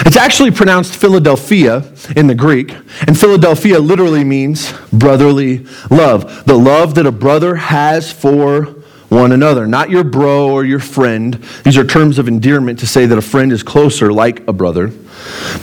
[0.06, 1.82] It's actually pronounced Philadelphia
[2.14, 2.72] in the Greek,
[3.06, 6.44] and Philadelphia literally means brotherly love.
[6.44, 8.64] The love that a brother has for
[9.08, 11.34] one another, not your bro or your friend.
[11.62, 14.88] These are terms of endearment to say that a friend is closer, like a brother,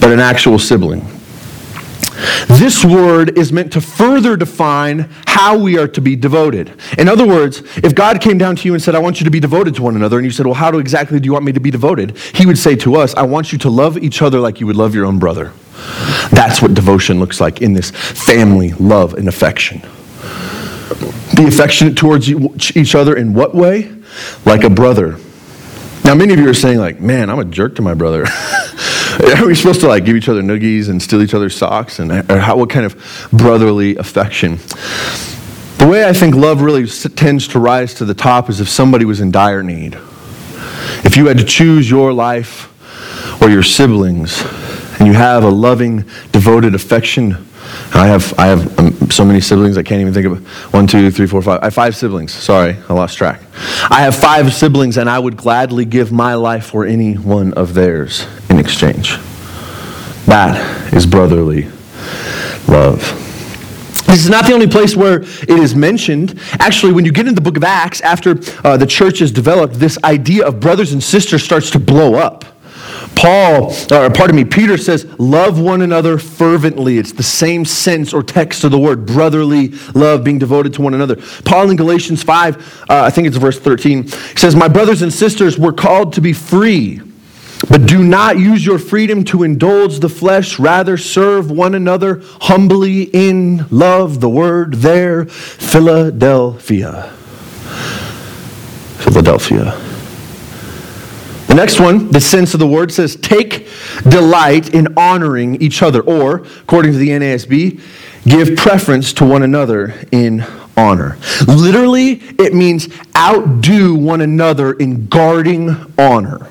[0.00, 1.06] but an actual sibling.
[2.48, 6.72] This word is meant to further define how we are to be devoted.
[6.98, 9.30] In other words, if God came down to you and said, I want you to
[9.30, 11.44] be devoted to one another, and you said, Well, how do exactly do you want
[11.44, 12.16] me to be devoted?
[12.34, 14.76] He would say to us, I want you to love each other like you would
[14.76, 15.52] love your own brother.
[16.30, 19.80] That's what devotion looks like in this family love and affection.
[21.36, 22.28] Be affectionate towards
[22.76, 23.90] each other in what way?
[24.44, 25.18] Like a brother.
[26.04, 28.26] Now, many of you are saying, like, man, I'm a jerk to my brother.
[29.36, 31.98] Are we supposed to like give each other noogies and steal each other's socks?
[31.98, 34.56] And how, what kind of brotherly affection?
[35.78, 39.04] The way I think love really tends to rise to the top is if somebody
[39.04, 39.94] was in dire need.
[41.04, 42.68] If you had to choose your life
[43.42, 44.42] or your siblings,
[44.98, 47.48] and you have a loving, devoted affection
[47.94, 51.10] I have, I have um, so many siblings, I can't even think of one, two,
[51.10, 51.60] three, four, five.
[51.60, 52.32] I have five siblings.
[52.32, 53.40] Sorry, I lost track.
[53.90, 57.74] I have five siblings, and I would gladly give my life for any one of
[57.74, 59.16] theirs in exchange.
[60.26, 61.68] That is brotherly
[62.68, 63.18] love.
[64.06, 66.38] This is not the only place where it is mentioned.
[66.58, 69.74] Actually, when you get into the book of Acts, after uh, the church is developed,
[69.74, 72.44] this idea of brothers and sisters starts to blow up.
[73.22, 76.98] Paul, or pardon me, Peter says, love one another fervently.
[76.98, 80.92] It's the same sense or text of the word, brotherly love, being devoted to one
[80.92, 81.14] another.
[81.44, 82.56] Paul in Galatians 5,
[82.90, 86.32] uh, I think it's verse 13, says, My brothers and sisters, were called to be
[86.32, 87.00] free,
[87.70, 90.58] but do not use your freedom to indulge the flesh.
[90.58, 94.18] Rather, serve one another humbly in love.
[94.18, 97.12] The word there, Philadelphia.
[98.98, 99.91] Philadelphia.
[101.52, 103.68] The next one, the sense of the word says, take
[104.08, 107.78] delight in honoring each other, or, according to the NASB,
[108.24, 110.46] give preference to one another in
[110.78, 111.18] honor.
[111.46, 116.48] Literally, it means outdo one another in guarding honor,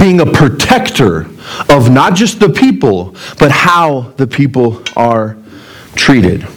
[0.00, 1.28] being a protector
[1.68, 5.36] of not just the people, but how the people are
[5.94, 6.48] treated.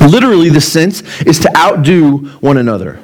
[0.00, 2.98] Literally, the sense is to outdo one another.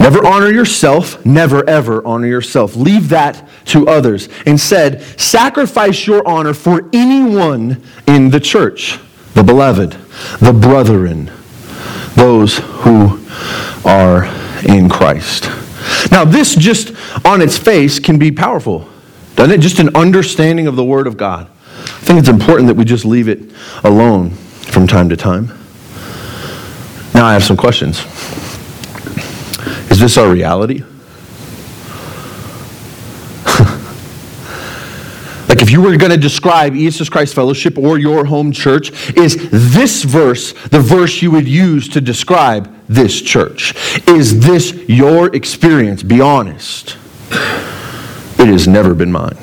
[0.00, 1.24] Never honor yourself.
[1.24, 2.76] Never, ever honor yourself.
[2.76, 4.28] Leave that to others.
[4.46, 8.98] Instead, sacrifice your honor for anyone in the church
[9.34, 9.92] the beloved,
[10.40, 11.30] the brethren,
[12.14, 13.20] those who
[13.84, 14.26] are
[14.64, 15.50] in Christ.
[16.10, 16.94] Now, this just
[17.26, 18.88] on its face can be powerful,
[19.34, 19.60] doesn't it?
[19.60, 21.50] Just an understanding of the Word of God.
[21.78, 23.52] I think it's important that we just leave it
[23.82, 25.48] alone from time to time.
[27.12, 28.00] Now, I have some questions.
[29.94, 30.80] Is this our reality?
[35.48, 39.48] like if you were going to describe Jesus Christ Fellowship or your home church, is
[39.52, 43.76] this verse the verse you would use to describe this church?
[44.08, 46.02] Is this your experience?
[46.02, 46.96] Be honest.
[47.30, 49.36] It has never been mine.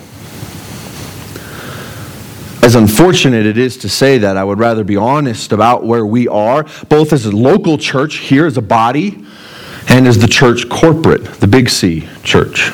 [2.61, 6.27] As unfortunate it is to say that, I would rather be honest about where we
[6.27, 9.25] are, both as a local church here as a body
[9.87, 12.71] and as the church corporate, the Big C church.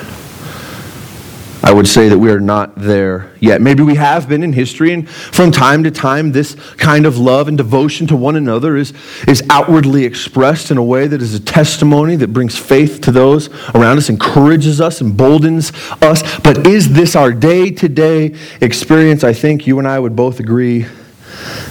[1.63, 3.61] I would say that we are not there yet.
[3.61, 7.47] Maybe we have been in history, and from time to time, this kind of love
[7.47, 8.93] and devotion to one another is,
[9.27, 13.49] is outwardly expressed in a way that is a testimony that brings faith to those
[13.75, 16.39] around us, encourages us, emboldens us.
[16.39, 19.25] But is this our day to day experience?
[19.25, 20.85] I think you and I would both agree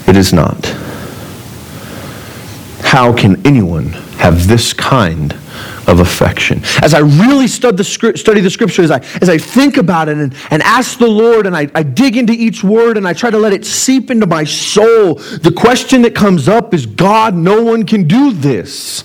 [0.07, 0.96] it is not.
[2.97, 3.89] How can anyone
[4.25, 5.35] have this kind
[5.87, 6.63] of affection.
[6.81, 10.17] As I really study the, study the scripture, as I, as I think about it
[10.17, 13.29] and, and ask the Lord and I, I dig into each word and I try
[13.29, 17.63] to let it seep into my soul, the question that comes up is God, no
[17.63, 19.05] one can do this.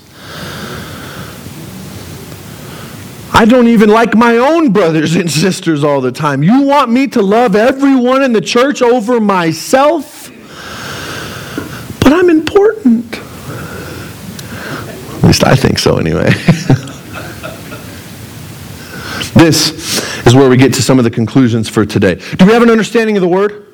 [3.34, 6.44] I don't even like my own brothers and sisters all the time.
[6.44, 10.32] You want me to love everyone in the church over myself?
[12.00, 13.20] But I'm important.
[15.32, 16.26] Least I think so, anyway.
[19.34, 22.16] this is where we get to some of the conclusions for today.
[22.36, 23.66] Do we have an understanding of the word?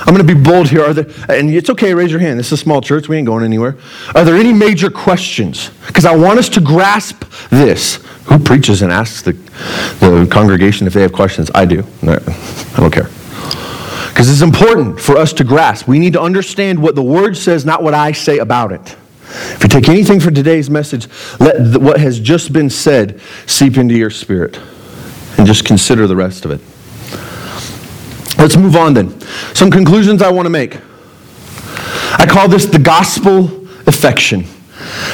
[0.00, 0.84] I'm going to be bold here.
[0.84, 2.38] Are there, and it's okay, raise your hand.
[2.38, 3.08] This is a small church.
[3.08, 3.78] We ain't going anywhere.
[4.14, 5.70] Are there any major questions?
[5.86, 7.94] Because I want us to grasp this.
[8.26, 9.32] Who preaches and asks the,
[10.00, 11.50] the congregation if they have questions?
[11.54, 11.84] I do.
[12.02, 12.18] I
[12.76, 13.08] don't care.
[14.10, 15.88] Because it's important for us to grasp.
[15.88, 18.94] We need to understand what the Word says, not what I say about it.
[19.30, 23.76] If you take anything from today's message, let the, what has just been said seep
[23.76, 24.58] into your spirit
[25.36, 26.60] and just consider the rest of it.
[28.38, 29.20] Let's move on then.
[29.54, 30.76] Some conclusions I want to make.
[32.20, 34.44] I call this the gospel affection.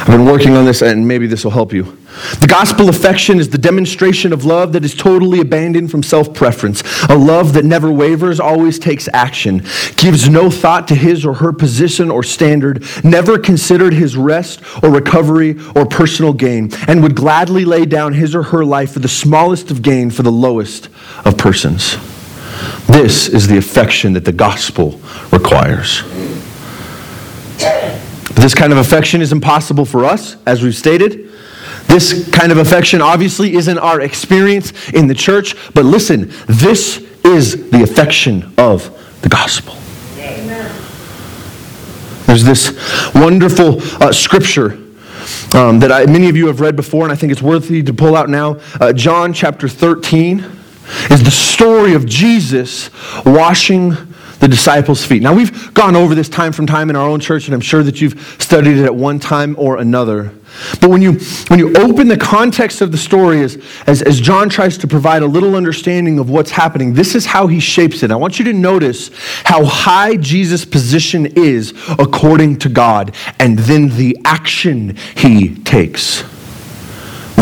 [0.00, 1.96] I've been working on this, and maybe this will help you.
[2.40, 6.83] The gospel affection is the demonstration of love that is totally abandoned from self preference,
[7.09, 9.64] a love that never wavers, always takes action,
[9.96, 14.90] gives no thought to his or her position or standard, never considered his rest or
[14.90, 19.09] recovery or personal gain, and would gladly lay down his or her life for the
[19.09, 20.88] smallest of gain for the lowest
[21.24, 21.96] of persons.
[22.87, 25.00] This is the affection that the gospel
[25.33, 26.05] requires.
[28.35, 31.33] This kind of affection is impossible for us, as we've stated.
[31.94, 37.70] This kind of affection obviously isn't our experience in the church, but listen, this is
[37.70, 38.90] the affection of
[39.22, 39.76] the gospel.
[42.26, 44.72] There's this wonderful uh, scripture
[45.54, 47.94] um, that I, many of you have read before, and I think it's worthy to
[47.94, 48.59] pull out now.
[48.80, 50.40] Uh, John chapter 13
[51.12, 52.90] is the story of Jesus
[53.24, 53.92] washing
[54.44, 55.22] the disciples' feet.
[55.22, 57.83] Now, we've gone over this time from time in our own church, and I'm sure
[57.83, 60.35] that you've studied it at one time or another.
[60.83, 61.12] But when you,
[61.48, 65.22] when you open the context of the story, as, as, as John tries to provide
[65.22, 68.11] a little understanding of what's happening, this is how he shapes it.
[68.11, 69.11] I want you to notice
[69.44, 76.22] how high Jesus' position is according to God, and then the action he takes.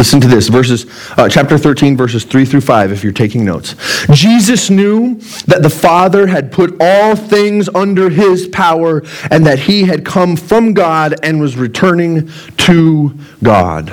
[0.02, 0.86] Listen to this, verses,
[1.16, 3.76] uh, chapter 13, verses 3 through 5, if you're taking notes.
[4.10, 5.14] Jesus knew
[5.46, 10.34] that the Father had put all things under his power and that he had come
[10.34, 13.90] from God and was returning to God.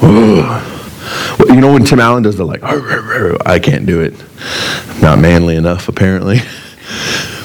[0.00, 0.62] Well,
[1.48, 2.62] you know when Tim Allen does the like,
[3.44, 4.14] I can't do it.
[5.02, 6.38] Not manly enough, apparently.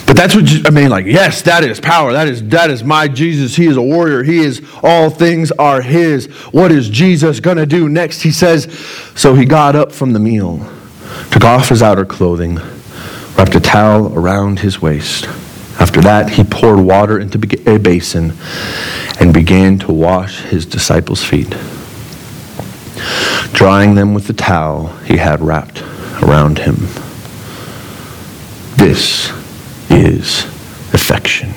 [0.06, 0.90] But that's what I mean.
[0.90, 2.14] Like, yes, that is power.
[2.14, 3.56] That is that is my Jesus.
[3.56, 4.24] He is a warrior.
[4.24, 6.28] He is all things are His.
[6.52, 8.22] What is Jesus gonna do next?
[8.22, 8.66] He says.
[9.16, 10.70] So he got up from the meal,
[11.32, 12.60] took off his outer clothing,
[13.36, 15.26] wrapped a towel around his waist.
[15.80, 17.38] After that, he poured water into
[17.68, 18.34] a basin
[19.20, 21.50] and began to wash his disciples' feet,
[23.54, 25.82] drying them with the towel he had wrapped
[26.22, 26.76] around him.
[28.78, 29.32] This
[29.90, 30.46] is
[30.94, 31.50] affection.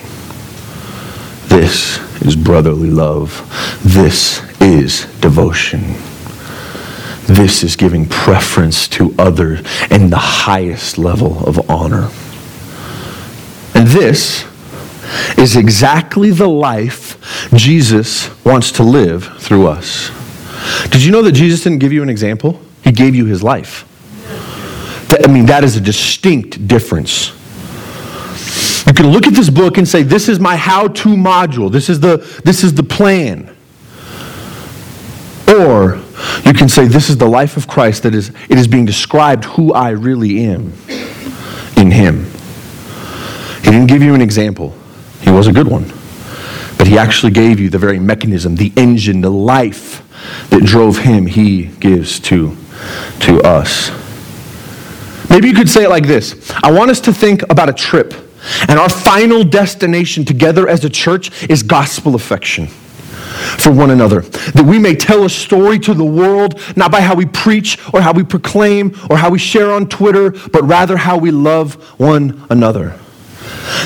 [1.49, 3.45] This is brotherly love.
[3.85, 5.95] This is devotion.
[7.27, 12.11] This is giving preference to other and the highest level of honor.
[13.75, 14.45] And this
[15.37, 17.17] is exactly the life
[17.55, 20.11] Jesus wants to live through us.
[20.91, 22.61] Did you know that Jesus didn't give you an example?
[22.83, 23.85] He gave you his life.
[25.25, 27.33] I mean, that is a distinct difference.
[28.99, 31.71] Can look at this book and say, This is my how to module.
[31.71, 33.55] This is, the, this is the plan.
[35.47, 36.03] Or
[36.45, 39.45] you can say, This is the life of Christ that is, it is being described
[39.45, 40.73] who I really am
[41.77, 42.25] in Him.
[43.63, 44.75] He didn't give you an example,
[45.21, 45.85] He was a good one.
[46.77, 50.03] But He actually gave you the very mechanism, the engine, the life
[50.51, 52.57] that drove Him, He gives to,
[53.21, 53.93] to us.
[55.31, 58.25] Maybe you could say it like this I want us to think about a trip
[58.69, 62.69] and our final destination together as a church is gospel affection
[63.59, 64.21] for one another.
[64.21, 68.01] That we may tell a story to the world, not by how we preach or
[68.01, 72.47] how we proclaim or how we share on Twitter, but rather how we love one
[72.51, 72.99] another.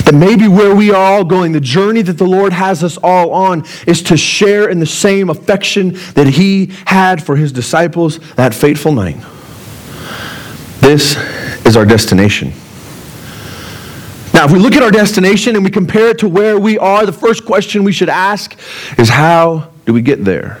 [0.05, 3.31] That maybe where we are all going, the journey that the Lord has us all
[3.31, 8.53] on, is to share in the same affection that He had for His disciples that
[8.53, 9.17] fateful night.
[10.79, 11.15] This
[11.65, 12.53] is our destination.
[14.43, 17.05] Now, if we look at our destination and we compare it to where we are,
[17.05, 18.59] the first question we should ask
[18.97, 20.59] is how do we get there?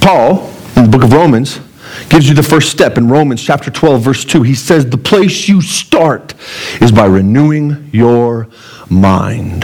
[0.00, 1.60] Paul, in the book of Romans,
[2.08, 4.42] gives you the first step in Romans chapter 12, verse 2.
[4.42, 6.34] He says, The place you start
[6.80, 8.48] is by renewing your
[8.90, 9.62] mind.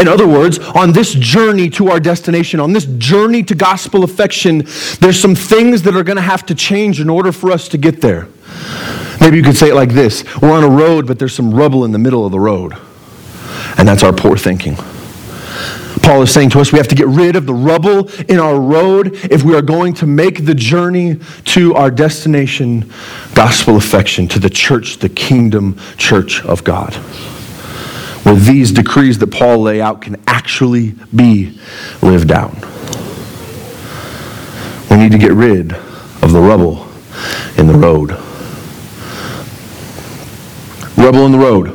[0.00, 4.64] In other words, on this journey to our destination, on this journey to gospel affection,
[4.98, 7.78] there's some things that are going to have to change in order for us to
[7.78, 8.26] get there.
[9.20, 11.84] Maybe you could say it like this We're on a road, but there's some rubble
[11.84, 12.74] in the middle of the road.
[13.76, 14.76] And that's our poor thinking.
[16.02, 18.58] Paul is saying to us we have to get rid of the rubble in our
[18.58, 22.90] road if we are going to make the journey to our destination,
[23.34, 26.94] gospel affection, to the church, the kingdom church of God.
[28.24, 31.58] Where these decrees that Paul lay out can actually be
[32.02, 32.54] lived out.
[34.90, 36.88] We need to get rid of the rubble
[37.56, 38.16] in the road.
[41.08, 41.68] Rubble in the road.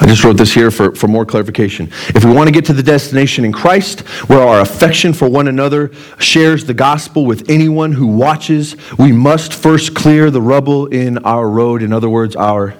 [0.00, 1.90] I just wrote this here for, for more clarification.
[2.14, 5.48] If we want to get to the destination in Christ, where our affection for one
[5.48, 5.90] another
[6.20, 11.48] shares the gospel with anyone who watches, we must first clear the rubble in our
[11.48, 11.82] road.
[11.82, 12.76] In other words, our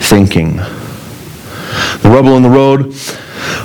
[0.00, 0.56] thinking.
[0.56, 2.94] The rubble in the road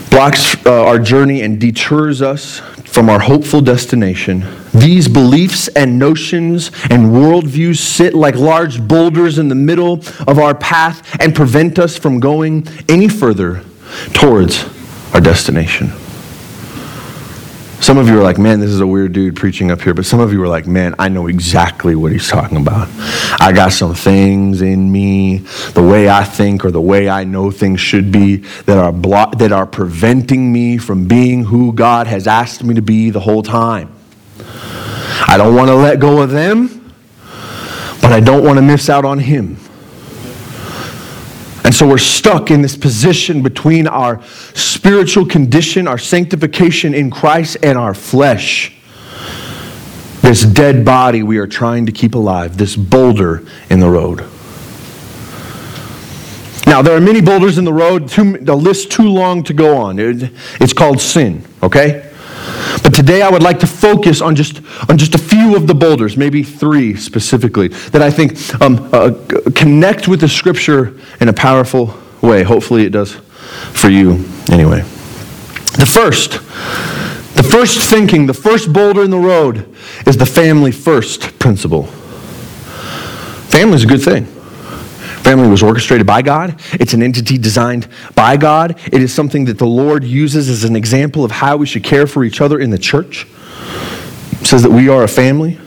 [0.09, 4.45] blocks uh, our journey and deters us from our hopeful destination.
[4.73, 9.93] These beliefs and notions and worldviews sit like large boulders in the middle
[10.27, 13.63] of our path and prevent us from going any further
[14.13, 14.65] towards
[15.13, 15.91] our destination.
[17.81, 19.93] Some of you are like, man, this is a weird dude preaching up here.
[19.93, 22.89] But some of you are like, man, I know exactly what he's talking about.
[23.39, 25.37] I got some things in me,
[25.73, 29.31] the way I think or the way I know things should be, that are, blo-
[29.37, 33.41] that are preventing me from being who God has asked me to be the whole
[33.41, 33.95] time.
[35.27, 36.93] I don't want to let go of them,
[38.01, 39.57] but I don't want to miss out on Him.
[41.63, 44.23] And so we're stuck in this position between our
[44.55, 48.75] spiritual condition, our sanctification in Christ, and our flesh.
[50.21, 54.21] This dead body we are trying to keep alive, this boulder in the road.
[56.65, 59.77] Now, there are many boulders in the road, too, the list too long to go
[59.77, 59.97] on.
[59.97, 62.08] It, it's called sin, okay?
[62.83, 65.75] But today I would like to focus on just, on just a few of the
[65.75, 69.11] boulders, maybe three specifically, that I think um, uh,
[69.55, 72.43] connect with the scripture in a powerful way.
[72.43, 73.13] Hopefully it does
[73.73, 74.81] for you anyway.
[75.77, 76.31] The first,
[77.35, 79.73] the first thinking, the first boulder in the road
[80.05, 81.83] is the family first principle.
[83.49, 84.27] Family is a good thing.
[85.23, 86.59] Family was orchestrated by God.
[86.73, 88.79] It's an entity designed by God.
[88.91, 92.07] It is something that the Lord uses as an example of how we should care
[92.07, 93.27] for each other in the church.
[94.41, 95.59] It says that we are a family.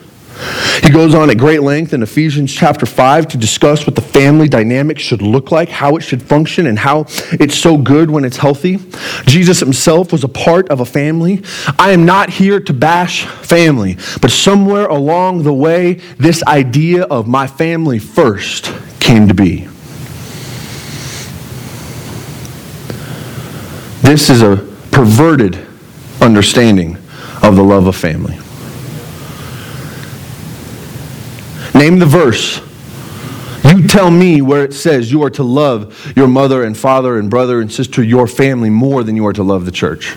[0.82, 4.48] He goes on at great length in Ephesians chapter 5 to discuss what the family
[4.48, 8.38] dynamic should look like, how it should function, and how it's so good when it's
[8.38, 8.80] healthy.
[9.26, 11.42] Jesus himself was a part of a family.
[11.78, 17.28] I am not here to bash family, but somewhere along the way, this idea of
[17.28, 18.72] my family first
[19.02, 19.66] came to be.
[24.00, 24.56] This is a
[24.92, 25.66] perverted
[26.20, 26.96] understanding
[27.42, 28.38] of the love of family.
[31.74, 32.60] Name the verse.
[33.64, 37.28] You tell me where it says you are to love your mother and father and
[37.28, 40.16] brother and sister, your family, more than you are to love the church.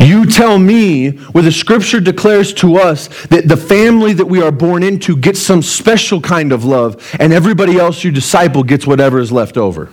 [0.00, 4.52] You tell me where the scripture declares to us that the family that we are
[4.52, 9.18] born into gets some special kind of love, and everybody else you disciple gets whatever
[9.18, 9.90] is left over.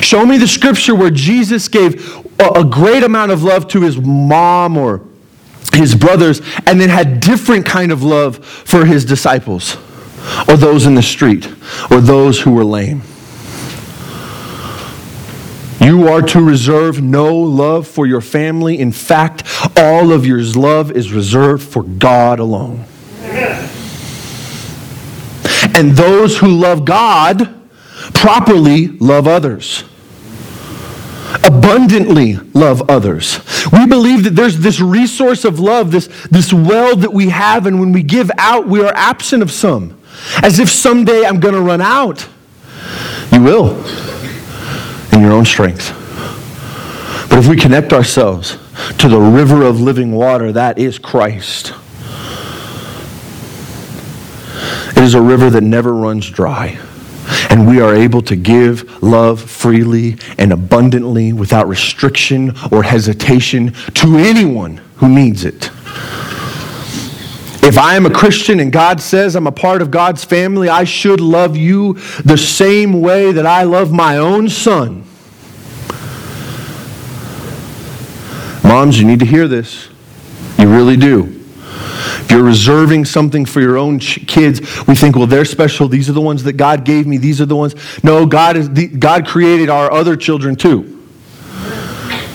[0.00, 4.76] Show me the scripture where Jesus gave a great amount of love to his mom
[4.76, 5.02] or
[5.74, 9.76] his brothers and then had different kind of love for his disciples
[10.48, 11.46] or those in the street
[11.90, 13.02] or those who were lame.
[15.80, 18.78] You are to reserve no love for your family.
[18.78, 19.44] In fact,
[19.76, 22.84] all of your love is reserved for God alone.
[25.74, 27.54] And those who love God
[28.14, 29.84] properly love others.
[31.44, 33.38] Abundantly love others.
[33.72, 37.78] We believe that there's this resource of love, this, this well that we have, and
[37.78, 40.00] when we give out, we are absent of some.
[40.42, 42.26] As if someday I'm going to run out.
[43.32, 43.84] You will
[45.18, 45.92] in your own strength.
[47.28, 48.56] But if we connect ourselves
[48.98, 51.74] to the river of living water, that is Christ.
[54.96, 56.78] It is a river that never runs dry.
[57.50, 64.16] And we are able to give love freely and abundantly without restriction or hesitation to
[64.16, 65.70] anyone who needs it.
[67.62, 70.84] If I am a Christian and God says I'm a part of God's family, I
[70.84, 71.94] should love you
[72.24, 75.04] the same way that I love my own son.
[78.62, 79.88] Moms, you need to hear this.
[80.58, 81.38] You really do.
[82.20, 85.88] If you're reserving something for your own kids, we think, well, they're special.
[85.88, 87.16] These are the ones that God gave me.
[87.16, 87.74] These are the ones.
[88.04, 91.06] No, God, is the, God created our other children too.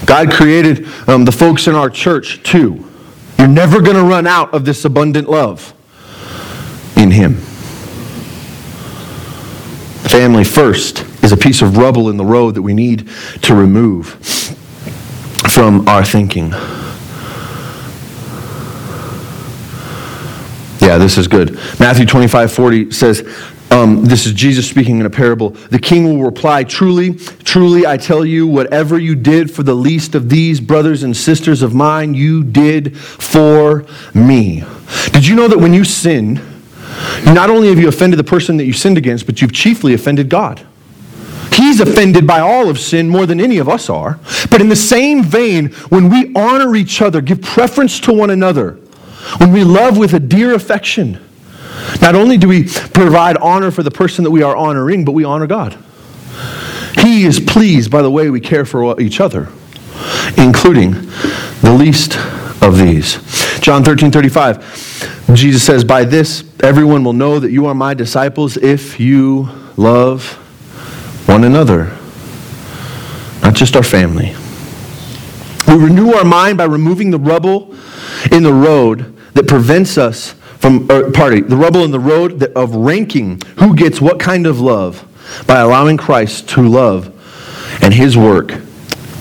[0.05, 2.89] God created um, the folks in our church too.
[3.38, 5.74] You're never going to run out of this abundant love
[6.97, 7.36] in Him.
[10.09, 13.09] Family first is a piece of rubble in the road that we need
[13.41, 14.59] to remove
[15.53, 16.49] from our thinking.
[20.81, 21.53] Yeah, this is good.
[21.79, 23.21] Matthew 25, 40 says,
[23.69, 25.51] um, this is Jesus speaking in a parable.
[25.51, 30.15] The king will reply, Truly, truly, I tell you, whatever you did for the least
[30.15, 33.85] of these brothers and sisters of mine, you did for
[34.15, 34.63] me.
[35.11, 36.41] Did you know that when you sin,
[37.25, 40.29] not only have you offended the person that you sinned against, but you've chiefly offended
[40.29, 40.65] God?
[41.55, 44.19] He's offended by all of sin more than any of us are.
[44.49, 48.71] But in the same vein, when we honor each other, give preference to one another,
[49.37, 51.19] when we love with a dear affection,
[52.01, 55.23] not only do we provide honor for the person that we are honoring, but we
[55.23, 55.77] honor God.
[56.99, 59.49] He is pleased by the way we care for each other,
[60.37, 60.91] including
[61.61, 62.17] the least
[62.61, 63.19] of these.
[63.59, 68.57] John 13 35, Jesus says, By this everyone will know that you are my disciples
[68.57, 70.39] if you love
[71.26, 71.97] one another,
[73.41, 74.36] not just our family.
[75.67, 77.76] We renew our mind by removing the rubble
[78.32, 82.74] in the road that prevents us from or, party the rubble in the road of
[82.74, 85.05] ranking who gets what kind of love
[85.45, 87.07] by allowing Christ to love
[87.84, 88.51] and his work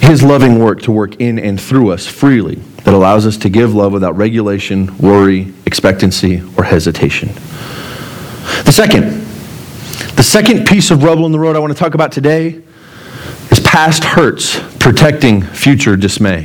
[0.00, 3.74] his loving work to work in and through us freely that allows us to give
[3.74, 7.28] love without regulation worry expectancy or hesitation
[8.64, 9.26] the second
[10.22, 12.62] the second piece of rubble in the road I want to talk about today
[13.50, 16.44] is past hurts protecting future dismay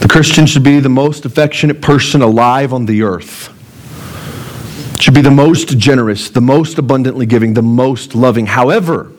[0.00, 3.50] the Christian should be the most affectionate person alive on the earth
[5.00, 8.46] should be the most generous, the most abundantly giving, the most loving.
[8.46, 9.12] However,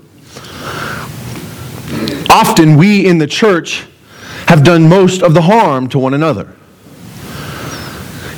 [2.29, 3.87] often we in the church
[4.47, 6.53] have done most of the harm to one another.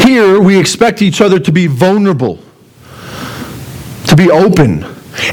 [0.05, 2.37] Here, we expect each other to be vulnerable,
[4.15, 4.83] to be open.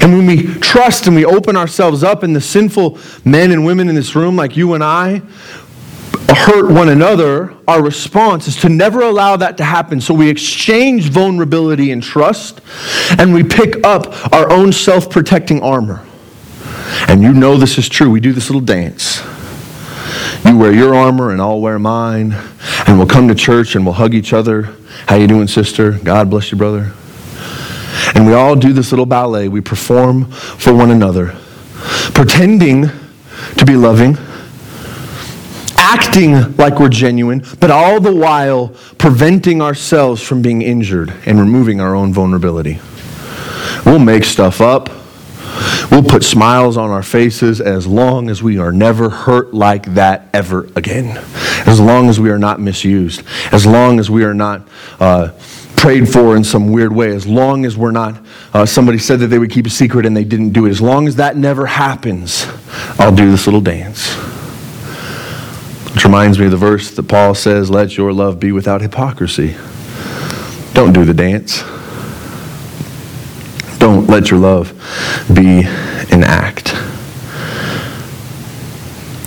[0.01, 3.89] And when we trust and we open ourselves up, and the sinful men and women
[3.89, 5.21] in this room, like you and I,
[6.29, 10.01] hurt one another, our response is to never allow that to happen.
[10.01, 12.61] So we exchange vulnerability and trust,
[13.19, 16.03] and we pick up our own self protecting armor.
[17.07, 18.09] And you know this is true.
[18.09, 19.21] We do this little dance.
[20.45, 22.33] You wear your armor, and I'll wear mine,
[22.87, 24.75] and we'll come to church and we'll hug each other.
[25.07, 25.91] How you doing, sister?
[25.91, 26.93] God bless you, brother.
[28.15, 29.47] And we all do this little ballet.
[29.47, 31.35] We perform for one another,
[32.13, 32.89] pretending
[33.57, 34.17] to be loving
[35.91, 41.81] acting like we're genuine, but all the while preventing ourselves from being injured and removing
[41.81, 42.79] our own vulnerability.
[43.85, 44.89] We'll make stuff up.
[45.91, 50.29] We'll put smiles on our faces as long as we are never hurt like that
[50.33, 51.17] ever again.
[51.65, 53.23] As long as we are not misused.
[53.51, 54.65] As long as we are not
[54.99, 55.31] uh,
[55.81, 57.09] prayed for in some weird way.
[57.09, 58.23] As long as we're not,
[58.53, 60.69] uh, somebody said that they would keep a secret and they didn't do it.
[60.69, 62.45] As long as that never happens,
[62.99, 64.13] I'll do this little dance.
[65.91, 69.55] Which reminds me of the verse that Paul says, Let your love be without hypocrisy.
[70.73, 71.63] Don't do the dance.
[73.79, 74.71] Don't let your love
[75.33, 75.63] be
[76.11, 76.75] an act.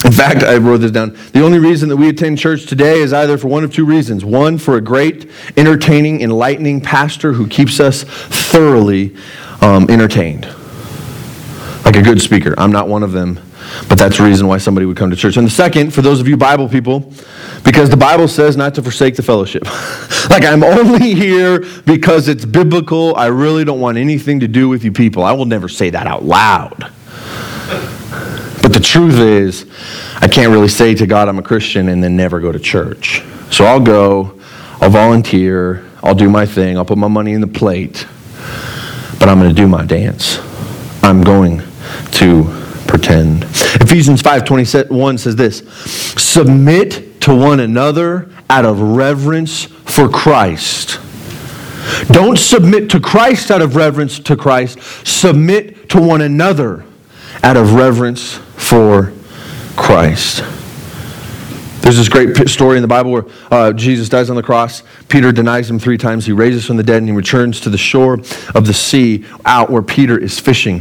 [0.04, 1.16] In fact, I wrote this down.
[1.32, 4.22] The only reason that we attend church today is either for one of two reasons.
[4.22, 9.16] One, for a great, entertaining, enlightening pastor who keeps us thoroughly
[9.62, 10.46] um, entertained.
[11.86, 12.54] Like a good speaker.
[12.58, 13.40] I'm not one of them.
[13.88, 15.38] But that's the reason why somebody would come to church.
[15.38, 17.12] And the second, for those of you Bible people,
[17.64, 19.64] because the Bible says not to forsake the fellowship.
[20.30, 23.16] like I'm only here because it's biblical.
[23.16, 25.24] I really don't want anything to do with you people.
[25.24, 26.92] I will never say that out loud.
[28.64, 29.66] But the truth is,
[30.22, 33.22] I can't really say to God I'm a Christian and then never go to church.
[33.50, 34.40] So I'll go,
[34.80, 38.06] I'll volunteer, I'll do my thing, I'll put my money in the plate,
[39.18, 40.38] but I'm going to do my dance.
[41.02, 41.60] I'm going
[42.12, 42.44] to
[42.88, 43.42] pretend.
[43.82, 45.58] Ephesians 5:21 says this,
[46.16, 51.00] "Submit to one another out of reverence for Christ."
[52.06, 54.78] Don't submit to Christ out of reverence to Christ.
[55.06, 56.82] Submit to one another
[57.44, 59.12] out of reverence for
[59.76, 60.42] Christ.
[61.82, 64.82] There's this great story in the Bible where uh, Jesus dies on the cross.
[65.10, 66.24] Peter denies him three times.
[66.24, 68.14] He raises from the dead and he returns to the shore
[68.54, 70.80] of the sea out where Peter is fishing.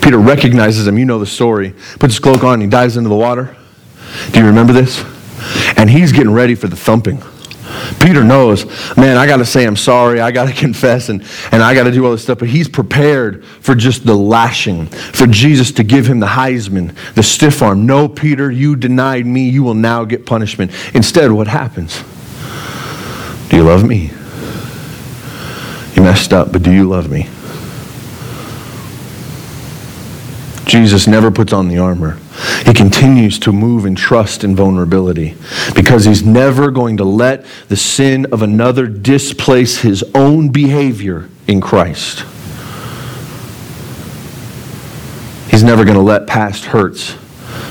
[0.00, 0.98] Peter recognizes him.
[0.98, 1.74] You know the story.
[1.98, 3.56] Puts his cloak on, he dives into the water.
[4.30, 5.04] Do you remember this?
[5.76, 7.20] And he's getting ready for the thumping.
[8.00, 8.66] Peter knows,
[8.96, 10.20] man, I got to say I'm sorry.
[10.20, 12.38] I got to confess and, and I got to do all this stuff.
[12.38, 17.22] But he's prepared for just the lashing, for Jesus to give him the Heisman, the
[17.22, 17.86] stiff arm.
[17.86, 19.48] No, Peter, you denied me.
[19.48, 20.72] You will now get punishment.
[20.94, 22.02] Instead, what happens?
[23.48, 24.10] Do you love me?
[25.94, 27.28] You messed up, but do you love me?
[30.64, 32.18] Jesus never puts on the armor.
[32.64, 35.34] He continues to move in trust and vulnerability
[35.74, 41.60] because he's never going to let the sin of another displace his own behavior in
[41.60, 42.20] Christ.
[45.50, 47.14] He's never going to let past hurts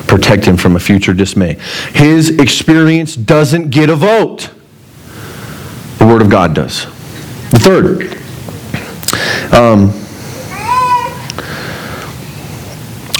[0.07, 1.53] protect him from a future dismay.
[1.93, 4.51] His experience doesn't get a vote,
[5.97, 6.85] the Word of God does.
[7.49, 8.17] The third,
[9.53, 9.89] um,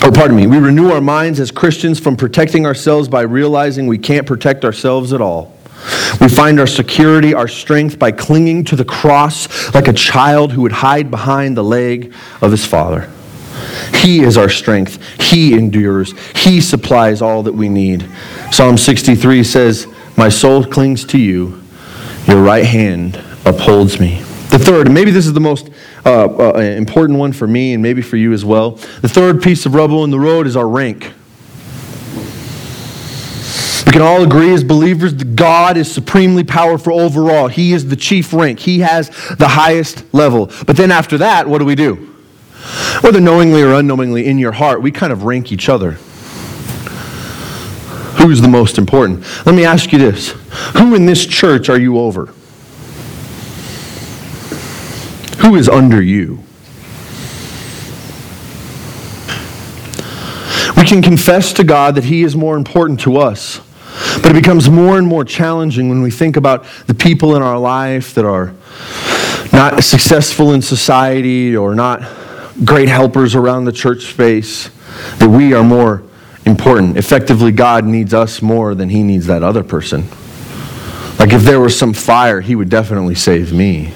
[0.03, 3.97] or pardon me, we renew our minds as Christians from protecting ourselves by realizing we
[3.97, 5.55] can't protect ourselves at all.
[6.19, 10.61] We find our security, our strength by clinging to the cross like a child who
[10.61, 13.09] would hide behind the leg of his father.
[13.95, 15.21] He is our strength.
[15.21, 16.13] He endures.
[16.35, 18.07] He supplies all that we need.
[18.51, 19.87] Psalm 63 says,
[20.17, 21.61] My soul clings to you.
[22.27, 24.21] Your right hand upholds me.
[24.49, 25.70] The third, and maybe this is the most
[26.05, 28.71] uh, uh, important one for me and maybe for you as well.
[29.01, 31.13] The third piece of rubble in the road is our rank.
[33.85, 37.49] We can all agree as believers that God is supremely powerful overall.
[37.49, 40.49] He is the chief rank, He has the highest level.
[40.65, 41.95] But then after that, what do we do?
[43.01, 45.97] Whether knowingly or unknowingly in your heart, we kind of rank each other.
[48.21, 49.25] Who's the most important?
[49.45, 50.29] Let me ask you this
[50.77, 52.33] Who in this church are you over?
[55.41, 56.43] Who is under you?
[60.77, 63.59] We can confess to God that He is more important to us,
[64.21, 67.57] but it becomes more and more challenging when we think about the people in our
[67.57, 68.53] life that are
[69.51, 72.01] not successful in society or not
[72.63, 74.69] great helpers around the church space,
[75.17, 76.03] that we are more
[76.45, 76.97] important.
[76.97, 80.07] Effectively, God needs us more than He needs that other person.
[81.17, 83.93] Like if there was some fire, He would definitely save me.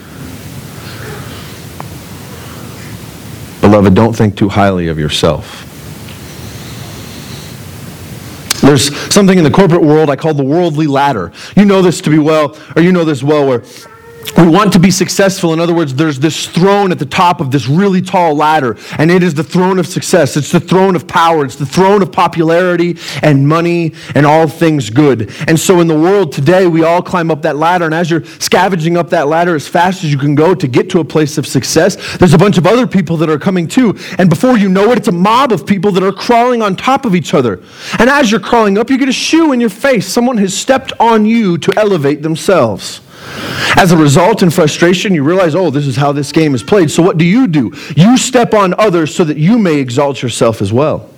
[3.76, 5.70] Beloved, don't think too highly of yourself.
[8.62, 11.34] There's something in the corporate world I call the worldly ladder.
[11.58, 13.64] You know this to be well, or you know this well, where
[14.38, 15.54] we want to be successful.
[15.54, 19.10] In other words, there's this throne at the top of this really tall ladder, and
[19.10, 20.36] it is the throne of success.
[20.36, 21.46] It's the throne of power.
[21.46, 25.32] It's the throne of popularity and money and all things good.
[25.48, 28.26] And so, in the world today, we all climb up that ladder, and as you're
[28.40, 31.38] scavenging up that ladder as fast as you can go to get to a place
[31.38, 33.96] of success, there's a bunch of other people that are coming too.
[34.18, 37.06] And before you know it, it's a mob of people that are crawling on top
[37.06, 37.62] of each other.
[38.00, 40.08] And as you're crawling up, you get a shoe in your face.
[40.08, 43.02] Someone has stepped on you to elevate themselves.
[43.78, 46.90] As a result, in frustration, you realize, oh, this is how this game is played.
[46.90, 47.74] So what do you do?
[47.96, 51.10] You step on others so that you may exalt yourself as well.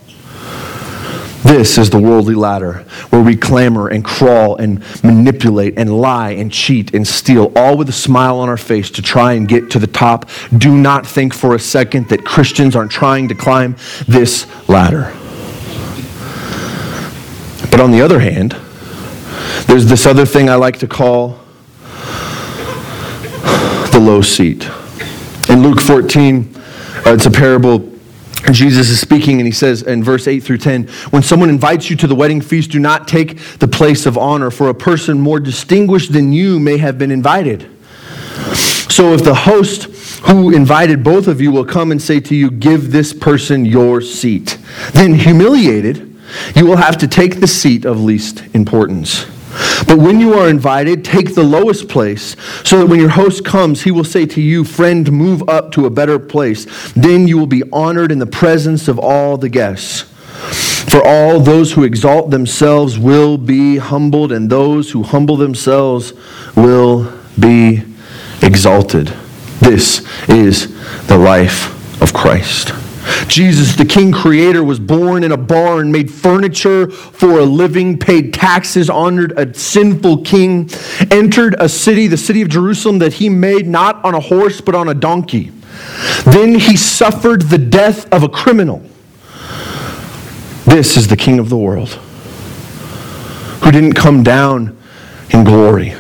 [1.43, 6.51] This is the worldly ladder where we clamor and crawl and manipulate and lie and
[6.51, 9.80] cheat and steal, all with a smile on our face to try and get to
[9.80, 10.30] the top.
[10.57, 15.13] Do not think for a second that Christians aren't trying to climb this ladder.
[17.72, 18.57] But on the other hand,
[19.68, 21.39] there's this other thing I like to call
[23.98, 24.70] the low seat.
[25.50, 27.91] In Luke 14, uh, it's a parable.
[28.52, 31.95] Jesus is speaking, and he says in verse 8 through 10 When someone invites you
[31.95, 35.39] to the wedding feast, do not take the place of honor, for a person more
[35.39, 37.64] distinguished than you may have been invited.
[38.54, 39.86] So if the host
[40.28, 44.02] who invited both of you will come and say to you, Give this person your
[44.02, 44.60] seat,
[44.91, 46.16] then humiliated,
[46.56, 49.26] you will have to take the seat of least importance.
[49.88, 53.84] But when you are invited, take the lowest place, so that when your host comes,
[53.84, 56.66] he will say to you, Friend, move up to a better place.
[56.93, 60.01] Then you will be honored in the presence of all the guests.
[60.91, 66.14] For all those who exalt themselves will be humbled, and those who humble themselves
[66.55, 67.84] will be
[68.41, 69.14] exalted.
[69.60, 70.74] This is
[71.08, 72.74] the life of Christ.
[73.28, 78.34] Jesus, the King Creator, was born in a barn, made furniture for a living, paid
[78.34, 80.70] taxes, honored a sinful king,
[81.12, 84.76] entered a city, the city of Jerusalem, that he made not on a horse but
[84.76, 85.51] on a donkey.
[86.26, 88.82] Then he suffered the death of a criminal.
[90.66, 91.89] This is the King of the world,
[93.64, 94.78] who didn't come down
[95.30, 95.93] in glory.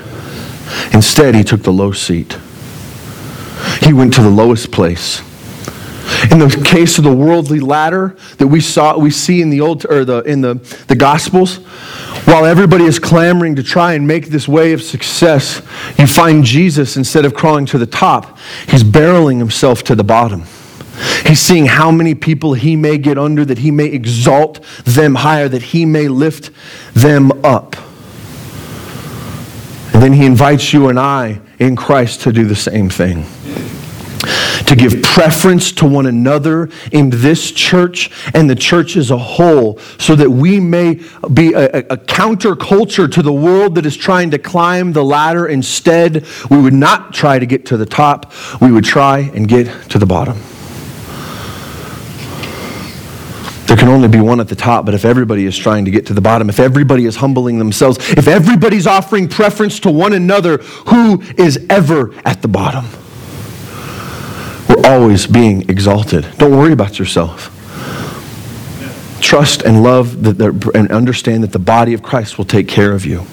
[0.93, 2.37] Instead, he took the low seat.
[3.81, 5.21] He went to the lowest place
[6.31, 9.85] in the case of the worldly ladder that we saw, we see in the old
[9.85, 10.55] or the in the,
[10.87, 11.57] the gospels,
[12.25, 15.61] while everybody is clamoring to try and make this way of success,
[15.97, 18.37] you find Jesus instead of crawling to the top,
[18.67, 20.43] he's barreling himself to the bottom.
[21.25, 25.47] He's seeing how many people he may get under, that he may exalt them higher,
[25.47, 26.49] that he may lift
[26.93, 27.75] them up.
[29.93, 33.25] And then he invites you and I in Christ to do the same thing.
[34.67, 39.79] To give preference to one another in this church and the church as a whole
[39.97, 41.01] so that we may
[41.33, 45.47] be a, a counterculture to the world that is trying to climb the ladder.
[45.47, 49.67] Instead, we would not try to get to the top, we would try and get
[49.89, 50.37] to the bottom.
[53.67, 56.05] There can only be one at the top, but if everybody is trying to get
[56.07, 60.57] to the bottom, if everybody is humbling themselves, if everybody's offering preference to one another,
[60.57, 62.85] who is ever at the bottom?
[64.87, 66.25] Always being exalted.
[66.37, 67.53] Don't worry about yourself.
[69.21, 70.25] Trust and love
[70.75, 73.25] and understand that the body of Christ will take care of you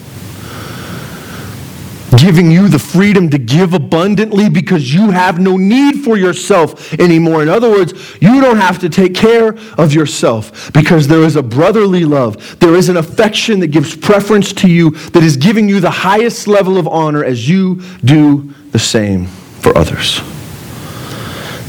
[2.17, 7.41] giving you the freedom to give abundantly because you have no need for yourself anymore.
[7.41, 11.43] In other words, you don't have to take care of yourself because there is a
[11.43, 12.59] brotherly love.
[12.59, 16.47] There is an affection that gives preference to you that is giving you the highest
[16.47, 20.21] level of honor as you do the same for others.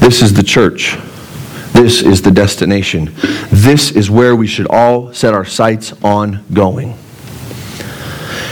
[0.07, 0.97] This is the church.
[1.73, 3.13] This is the destination.
[3.51, 6.97] This is where we should all set our sights on going.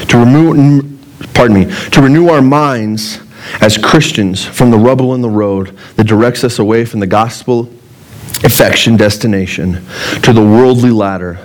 [0.10, 0.99] To remove
[1.34, 3.22] pardon me, to renew our minds
[3.62, 7.72] as Christians from the rubble in the road that directs us away from the gospel
[8.43, 9.76] affection destination
[10.24, 11.39] to the worldly ladder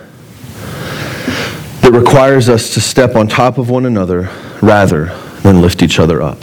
[1.82, 4.28] that requires us to step on top of one another
[4.60, 6.42] rather than lift each other up.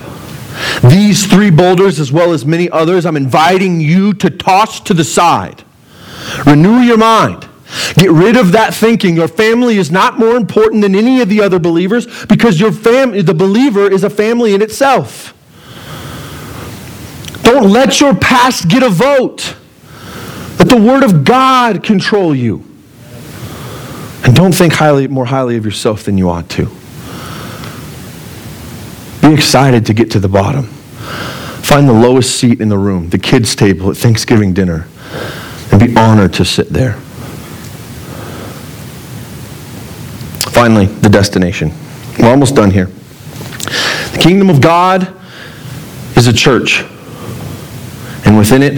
[0.84, 5.04] These three boulders, as well as many others, I'm inviting you to toss to the
[5.04, 5.64] side.
[6.46, 7.48] Renew your mind.
[7.96, 9.16] Get rid of that thinking.
[9.16, 13.26] Your family is not more important than any of the other believers because your fam-
[13.26, 15.34] the believer is a family in itself.
[17.44, 19.56] Don't let your past get a vote.
[20.60, 22.64] Let the Word of God control you.
[24.24, 26.70] And don't think highly, more highly of yourself than you ought to.
[29.28, 30.64] Be excited to get to the bottom.
[30.64, 34.88] Find the lowest seat in the room, the kids' table at Thanksgiving dinner,
[35.70, 36.94] and be honored to sit there.
[40.54, 41.74] Finally, the destination.
[42.18, 42.86] We're almost done here.
[42.86, 45.14] The kingdom of God
[46.16, 46.86] is a church,
[48.26, 48.78] and within it,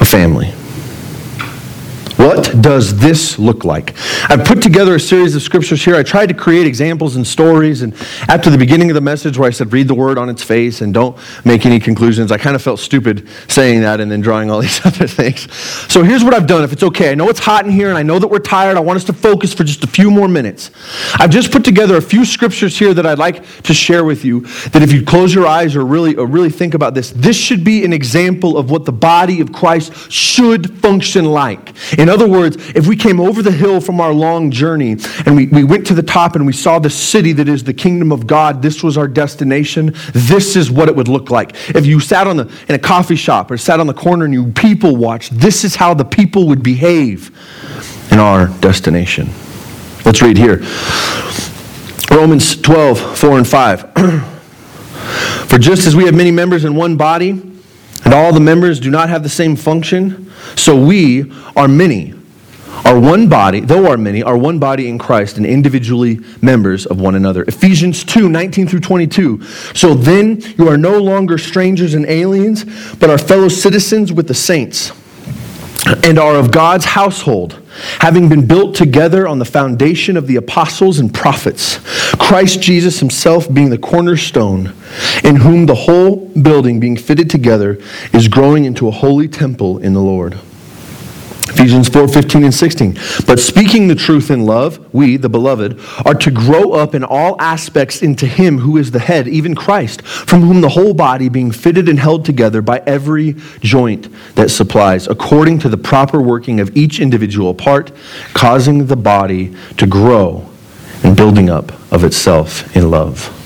[0.00, 0.54] a family.
[2.18, 3.94] What does this look like?
[4.28, 5.94] I've put together a series of scriptures here.
[5.94, 7.82] I tried to create examples and stories.
[7.82, 7.94] And
[8.28, 10.80] after the beginning of the message, where I said, read the word on its face
[10.80, 14.50] and don't make any conclusions, I kind of felt stupid saying that and then drawing
[14.50, 15.46] all these other things.
[15.88, 17.12] So here's what I've done, if it's okay.
[17.12, 18.76] I know it's hot in here and I know that we're tired.
[18.76, 20.72] I want us to focus for just a few more minutes.
[21.20, 24.40] I've just put together a few scriptures here that I'd like to share with you.
[24.70, 27.62] That if you close your eyes or really, or really think about this, this should
[27.62, 31.74] be an example of what the body of Christ should function like.
[31.96, 34.96] In in other words, if we came over the hill from our long journey
[35.26, 37.74] and we, we went to the top and we saw the city that is the
[37.74, 41.54] kingdom of God, this was our destination, this is what it would look like.
[41.74, 44.32] If you sat on the, in a coffee shop or sat on the corner and
[44.32, 47.30] you people watched, this is how the people would behave
[48.10, 49.28] in our destination.
[50.06, 50.64] Let's read here
[52.10, 53.80] Romans 12, 4 and 5.
[55.46, 57.30] For just as we have many members in one body,
[58.06, 62.14] and all the members do not have the same function, so we are many,
[62.84, 67.00] are one body, though are many, are one body in Christ and individually members of
[67.00, 67.44] one another.
[67.44, 69.42] Ephesians 2 19 through 22.
[69.74, 72.64] So then you are no longer strangers and aliens,
[72.96, 74.92] but are fellow citizens with the saints
[76.04, 77.60] and are of God's household,
[78.00, 81.78] having been built together on the foundation of the apostles and prophets,
[82.16, 84.74] Christ Jesus himself being the cornerstone,
[85.24, 87.78] in whom the whole building being fitted together
[88.12, 90.38] is growing into a holy temple in the Lord.
[91.48, 92.94] Ephesians 4 15 and 16.
[93.26, 97.40] But speaking the truth in love, we, the beloved, are to grow up in all
[97.40, 101.50] aspects into Him who is the head, even Christ, from whom the whole body, being
[101.50, 106.76] fitted and held together by every joint that supplies, according to the proper working of
[106.76, 107.92] each individual part,
[108.34, 110.48] causing the body to grow
[111.02, 113.37] and building up of itself in love.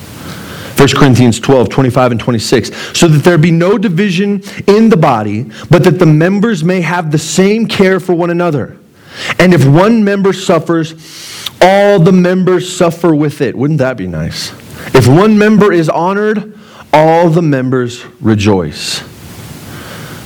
[0.83, 2.99] 1 Corinthians 12, 25 and 26.
[2.99, 7.12] So that there be no division in the body, but that the members may have
[7.12, 8.76] the same care for one another.
[9.39, 10.95] And if one member suffers,
[11.61, 13.55] all the members suffer with it.
[13.55, 14.51] Wouldn't that be nice?
[14.93, 16.59] If one member is honored,
[16.93, 19.05] all the members rejoice.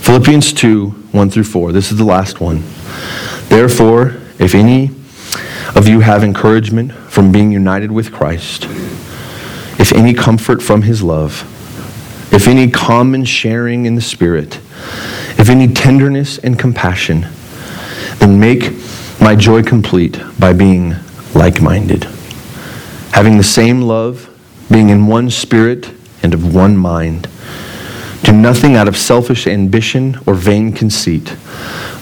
[0.07, 1.73] Philippians 2, 1 through 4.
[1.73, 2.63] This is the last one.
[3.51, 4.91] Therefore, if any
[5.75, 8.67] of you have encouragement from being united with Christ,
[9.87, 11.45] if any comfort from his love,
[12.33, 14.57] if any common sharing in the Spirit,
[15.39, 17.25] if any tenderness and compassion,
[18.19, 18.73] then make
[19.21, 20.97] my joy complete by being
[21.37, 22.03] like minded,
[23.13, 24.29] having the same love,
[24.73, 27.29] being in one spirit and of one mind.
[28.25, 31.37] Do nothing out of selfish ambition or vain conceit.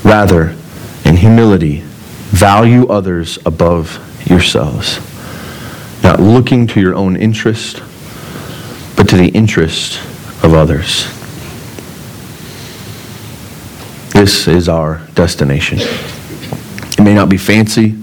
[0.02, 0.56] Rather,
[1.04, 1.80] in humility,
[2.30, 5.00] value others above yourselves,
[6.04, 7.82] not looking to your own interest,
[8.94, 9.98] but to the interest
[10.44, 11.06] of others.
[14.12, 15.78] This is our destination.
[15.80, 17.94] It may not be fancy.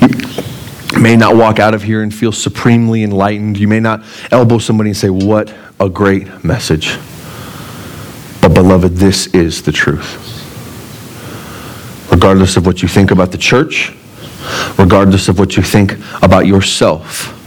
[0.00, 3.58] You may not walk out of here and feel supremely enlightened.
[3.58, 6.96] You may not elbow somebody and say, What a great message.
[8.40, 10.30] But, beloved, this is the truth.
[12.10, 13.92] Regardless of what you think about the church,
[14.78, 17.38] regardless of what you think about yourself,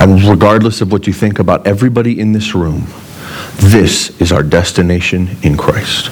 [0.00, 2.86] and regardless of what you think about everybody in this room,
[3.56, 6.10] this is our destination in Christ.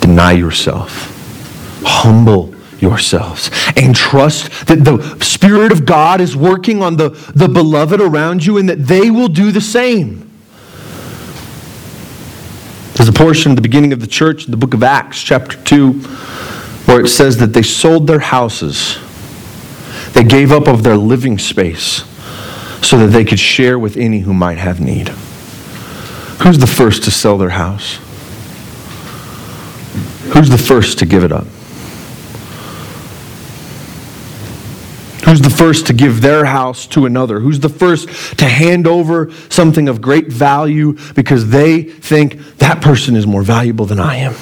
[0.00, 1.12] Deny yourself,
[1.84, 8.00] humble yourselves, and trust that the Spirit of God is working on the, the beloved
[8.00, 10.30] around you and that they will do the same.
[12.94, 15.62] There's a portion at the beginning of the church in the book of Acts, chapter
[15.64, 15.92] 2,
[16.86, 18.98] where it says that they sold their houses.
[20.16, 22.02] They gave up of their living space
[22.80, 25.08] so that they could share with any who might have need.
[26.42, 27.96] Who's the first to sell their house?
[30.32, 31.44] Who's the first to give it up?
[35.26, 37.40] Who's the first to give their house to another?
[37.40, 43.16] Who's the first to hand over something of great value because they think that person
[43.16, 44.34] is more valuable than I am?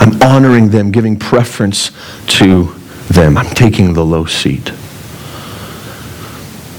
[0.00, 1.92] I'm honoring them, giving preference
[2.26, 2.74] to
[3.08, 3.38] them.
[3.38, 4.70] I'm taking the low seat.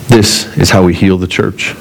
[0.10, 1.76] This is how we heal the church.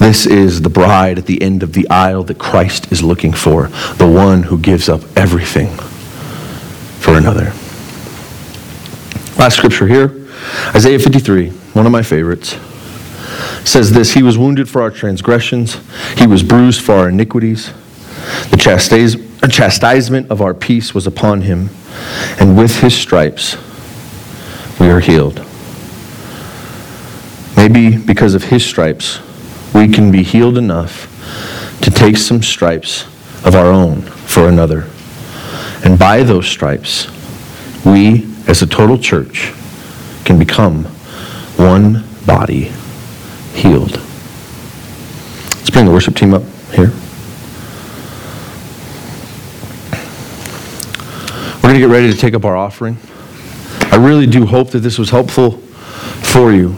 [0.00, 3.68] This is the bride at the end of the aisle that Christ is looking for,
[3.96, 5.68] the one who gives up everything
[6.98, 7.52] for another.
[9.38, 10.26] Last scripture here
[10.74, 12.58] Isaiah 53, one of my favorites,
[13.64, 15.78] says this He was wounded for our transgressions,
[16.18, 17.72] He was bruised for our iniquities.
[18.50, 21.70] The chastisement of our peace was upon Him,
[22.40, 23.56] and with His stripes
[24.80, 25.46] we are healed.
[27.64, 29.20] Maybe because of His stripes,
[29.72, 31.08] we can be healed enough
[31.80, 33.04] to take some stripes
[33.42, 34.90] of our own for another.
[35.82, 37.08] And by those stripes,
[37.82, 39.54] we as a total church
[40.26, 40.84] can become
[41.56, 42.70] one body
[43.54, 43.92] healed.
[45.56, 46.42] Let's bring the worship team up
[46.74, 46.92] here.
[51.56, 52.98] We're going to get ready to take up our offering.
[53.90, 55.52] I really do hope that this was helpful
[56.20, 56.76] for you.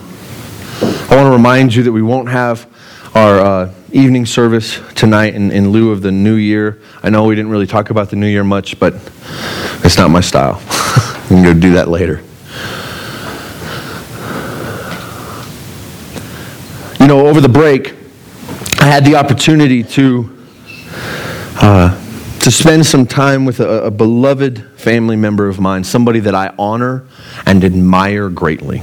[1.09, 2.67] I want to remind you that we won't have
[3.15, 6.81] our uh, evening service tonight in, in lieu of the new year.
[7.01, 8.95] I know we didn't really talk about the new year much, but
[9.85, 10.61] it's not my style.
[11.27, 12.23] We can go do that later.
[17.01, 17.95] You know, over the break,
[18.81, 20.37] I had the opportunity to
[21.57, 22.01] uh,
[22.41, 26.55] to spend some time with a, a, beloved family member of mine, somebody that I
[26.61, 27.05] honor
[27.45, 28.83] and admire greatly.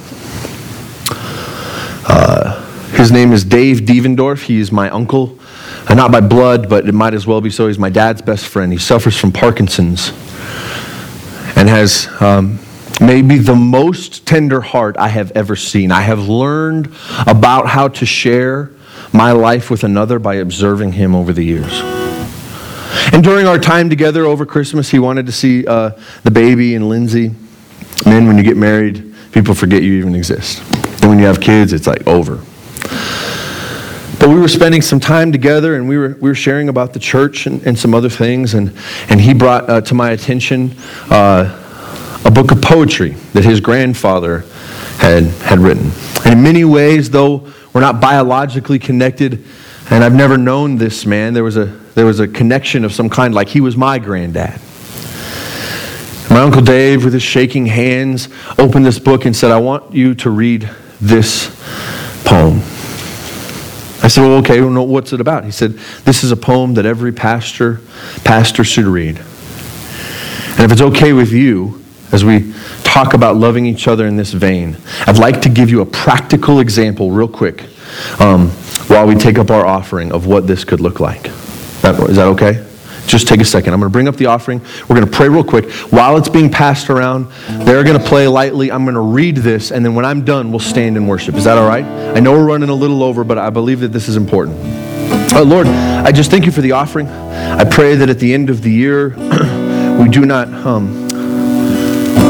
[2.07, 4.43] Uh, his name is Dave Devendorf.
[4.43, 5.37] He is my uncle,
[5.87, 7.67] uh, not by blood, but it might as well be so.
[7.67, 8.71] He's my dad's best friend.
[8.71, 10.09] He suffers from Parkinson's
[11.55, 12.59] and has um,
[13.01, 15.91] maybe the most tender heart I have ever seen.
[15.91, 16.93] I have learned
[17.27, 18.71] about how to share
[19.11, 21.81] my life with another by observing him over the years.
[23.11, 25.91] And during our time together over Christmas, he wanted to see uh,
[26.23, 27.31] the baby and Lindsay.
[28.05, 30.61] Men, when you get married, people forget you even exist.
[31.03, 32.37] And when you have kids, it's like over.
[34.19, 36.99] But we were spending some time together and we were, we were sharing about the
[36.99, 38.53] church and, and some other things.
[38.53, 38.71] And,
[39.09, 40.73] and he brought uh, to my attention
[41.09, 44.45] uh, a book of poetry that his grandfather
[44.99, 45.91] had, had written.
[46.23, 49.43] And in many ways, though we're not biologically connected,
[49.89, 53.09] and I've never known this man, there was a, there was a connection of some
[53.09, 54.57] kind, like he was my granddad.
[56.29, 60.15] My Uncle Dave, with his shaking hands, opened this book and said, I want you
[60.15, 60.69] to read
[61.03, 61.49] this
[62.23, 62.59] poem.
[64.01, 65.45] I said, well, okay, well, what's it about?
[65.45, 65.73] He said,
[66.03, 67.81] this is a poem that every pastor,
[68.23, 69.17] pastor should read.
[69.17, 71.81] And if it's okay with you,
[72.11, 74.77] as we talk about loving each other in this vein,
[75.07, 77.63] I'd like to give you a practical example, real quick,
[78.19, 78.49] um,
[78.87, 81.27] while we take up our offering of what this could look like.
[81.27, 82.65] Is that okay?
[83.07, 83.73] Just take a second.
[83.73, 84.61] I'm going to bring up the offering.
[84.87, 85.71] We're going to pray real quick.
[85.91, 87.29] While it's being passed around,
[87.65, 88.71] they're going to play lightly.
[88.71, 91.35] I'm going to read this, and then when I'm done, we'll stand and worship.
[91.35, 91.85] Is that all right?
[91.85, 94.57] I know we're running a little over, but I believe that this is important.
[95.41, 97.07] Lord, I just thank you for the offering.
[97.07, 99.09] I pray that at the end of the year,
[99.99, 101.07] we do not um,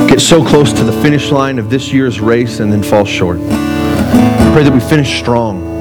[0.07, 3.39] get so close to the finish line of this year's race and then fall short.
[3.39, 5.72] I pray that we finish strong,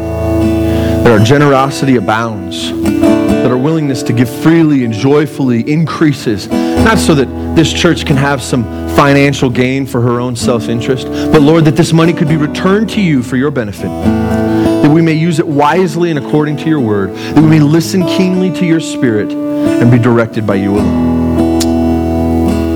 [1.03, 7.15] that our generosity abounds, that our willingness to give freely and joyfully increases, not so
[7.15, 11.65] that this church can have some financial gain for her own self interest, but Lord,
[11.65, 15.41] that this money could be returned to you for your benefit, that we may use
[15.41, 19.33] it wisely and according to your word, that we may listen keenly to your spirit
[19.33, 21.63] and be directed by you alone.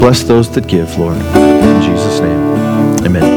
[0.00, 1.16] Bless those that give, Lord.
[1.16, 3.35] In Jesus' name, amen.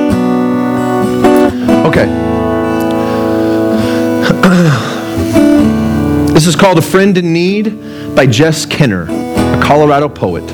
[6.40, 10.50] This is called A Friend in Need by Jess Kenner, a Colorado poet.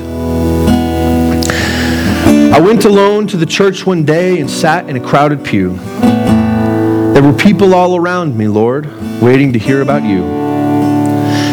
[2.52, 5.76] I went alone to the church one day and sat in a crowded pew.
[5.76, 8.86] There were people all around me, Lord,
[9.22, 10.22] waiting to hear about you.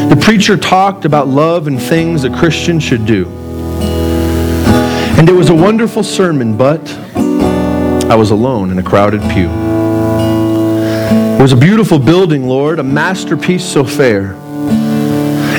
[0.09, 3.27] The preacher talked about love and things a Christian should do.
[5.19, 6.81] And it was a wonderful sermon, but
[8.09, 9.62] I was alone in a crowded pew.
[11.43, 14.33] It was a beautiful building, Lord, a masterpiece so fair.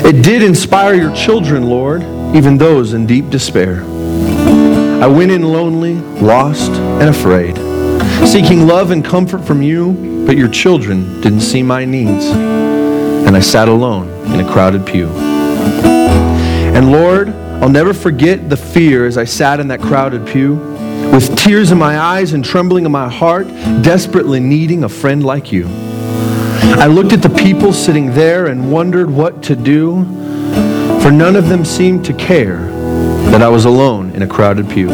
[0.03, 2.01] It did inspire your children, Lord,
[2.35, 3.83] even those in deep despair.
[3.83, 7.55] I went in lonely, lost, and afraid,
[8.27, 12.25] seeking love and comfort from you, but your children didn't see my needs.
[12.25, 15.09] And I sat alone in a crowded pew.
[15.09, 17.29] And Lord,
[17.61, 20.74] I'll never forget the fear as I sat in that crowded pew,
[21.15, 23.47] with tears in my eyes and trembling in my heart,
[23.81, 25.65] desperately needing a friend like you.
[26.77, 30.03] I looked at the people sitting there and wondered what to do,
[31.01, 32.67] for none of them seemed to care
[33.31, 34.89] that I was alone in a crowded pew.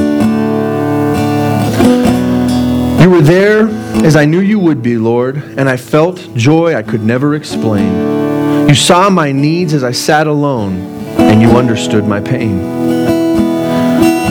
[3.02, 3.68] You were there
[4.06, 8.68] as I knew you would be, Lord, and I felt joy I could never explain.
[8.70, 10.82] You saw my needs as I sat alone,
[11.18, 13.01] and you understood my pain.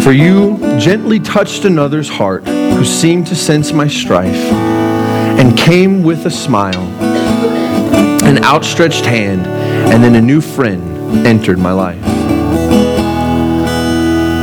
[0.02, 6.24] For you gently touched another's heart who seemed to sense my strife and came with
[6.24, 6.82] a smile,
[8.24, 9.46] an outstretched hand,
[9.92, 12.02] and then a new friend entered my life.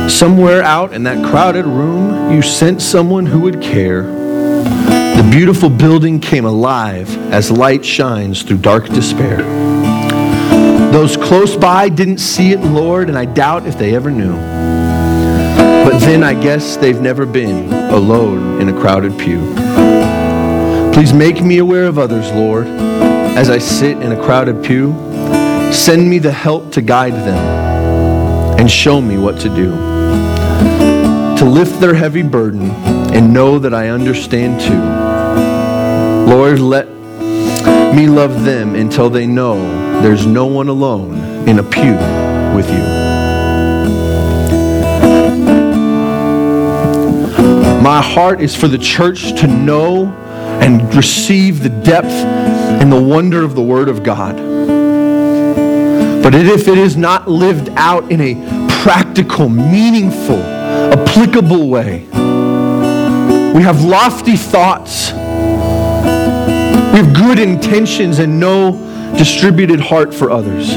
[0.08, 4.02] Somewhere out in that crowded room, you sent someone who would care.
[4.02, 9.38] The beautiful building came alive as light shines through dark despair.
[10.92, 14.67] Those close by didn't see it, Lord, and I doubt if they ever knew.
[15.88, 19.38] But then I guess they've never been alone in a crowded pew.
[20.92, 24.92] Please make me aware of others, Lord, as I sit in a crowded pew.
[25.72, 27.38] Send me the help to guide them
[28.60, 29.70] and show me what to do.
[31.38, 32.70] To lift their heavy burden
[33.14, 36.30] and know that I understand too.
[36.30, 36.86] Lord, let
[37.96, 39.56] me love them until they know
[40.02, 41.94] there's no one alone in a pew
[42.54, 43.07] with you.
[47.82, 50.06] My heart is for the church to know
[50.60, 54.36] and receive the depth and the wonder of the Word of God.
[56.22, 62.00] But if it is not lived out in a practical, meaningful, applicable way,
[63.54, 65.12] we have lofty thoughts.
[65.12, 68.72] We have good intentions and no
[69.16, 70.74] distributed heart for others.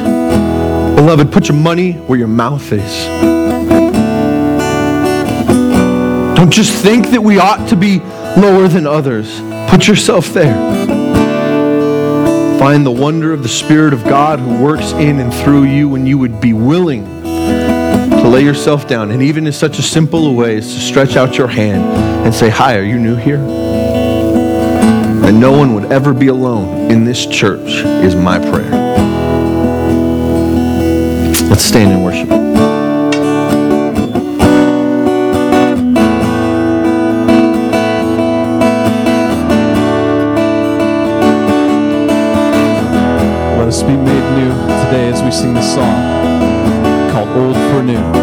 [0.95, 3.41] Beloved, put your money where your mouth is.
[6.42, 8.00] Don't just think that we ought to be
[8.36, 9.39] lower than others.
[9.70, 10.56] Put yourself there.
[12.58, 16.08] Find the wonder of the Spirit of God who works in and through you when
[16.08, 19.12] you would be willing to lay yourself down.
[19.12, 21.84] And even in such a simple way as to stretch out your hand
[22.26, 23.38] and say, Hi, are you new here?
[25.28, 27.70] And no one would ever be alone in this church
[28.04, 28.72] is my prayer.
[31.52, 32.51] Let's stand and worship.
[43.92, 44.52] Be made new
[44.86, 48.20] today as we sing this song called Old for New.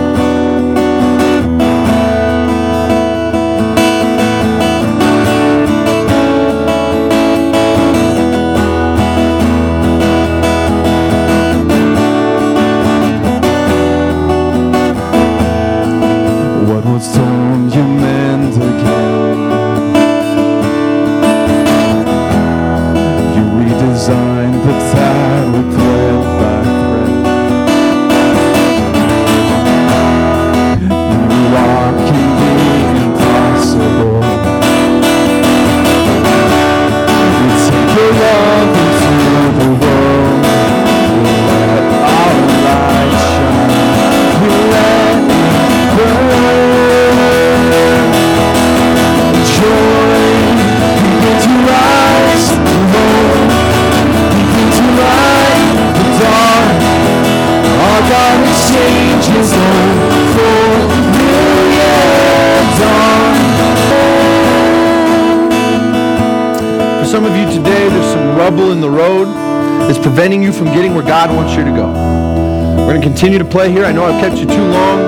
[73.18, 73.84] Continue to play here.
[73.84, 75.00] I know I've kept you too long.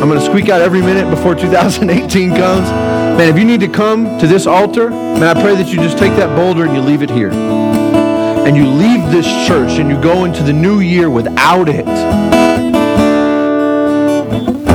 [0.00, 2.70] I'm going to squeak out every minute before 2018 comes.
[2.70, 5.98] Man, if you need to come to this altar, man, I pray that you just
[5.98, 7.30] take that boulder and you leave it here.
[7.30, 11.86] And you leave this church and you go into the new year without it.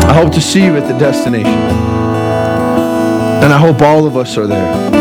[0.03, 1.49] I hope to see you at the destination.
[3.41, 4.93] And I hope all of us are there.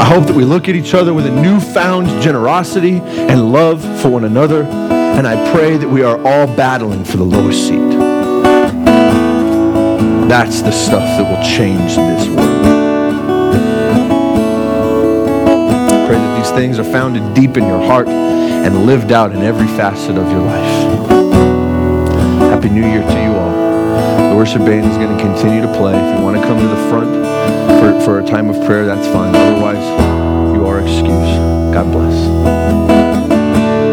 [0.00, 4.08] I hope that we look at each other with a newfound generosity and love for
[4.10, 4.87] one another.
[5.18, 7.90] And I pray that we are all battling for the lowest seat.
[10.28, 12.62] That's the stuff that will change this world.
[16.06, 19.66] Pray that these things are founded deep in your heart and lived out in every
[19.66, 21.10] facet of your life.
[22.52, 24.30] Happy New Year to you all.
[24.30, 25.96] The worship band is going to continue to play.
[25.96, 27.10] If you want to come to the front
[27.80, 29.34] for, for a time of prayer, that's fine.
[29.34, 29.84] Otherwise,
[30.54, 31.74] you are excused.
[31.74, 33.07] God bless.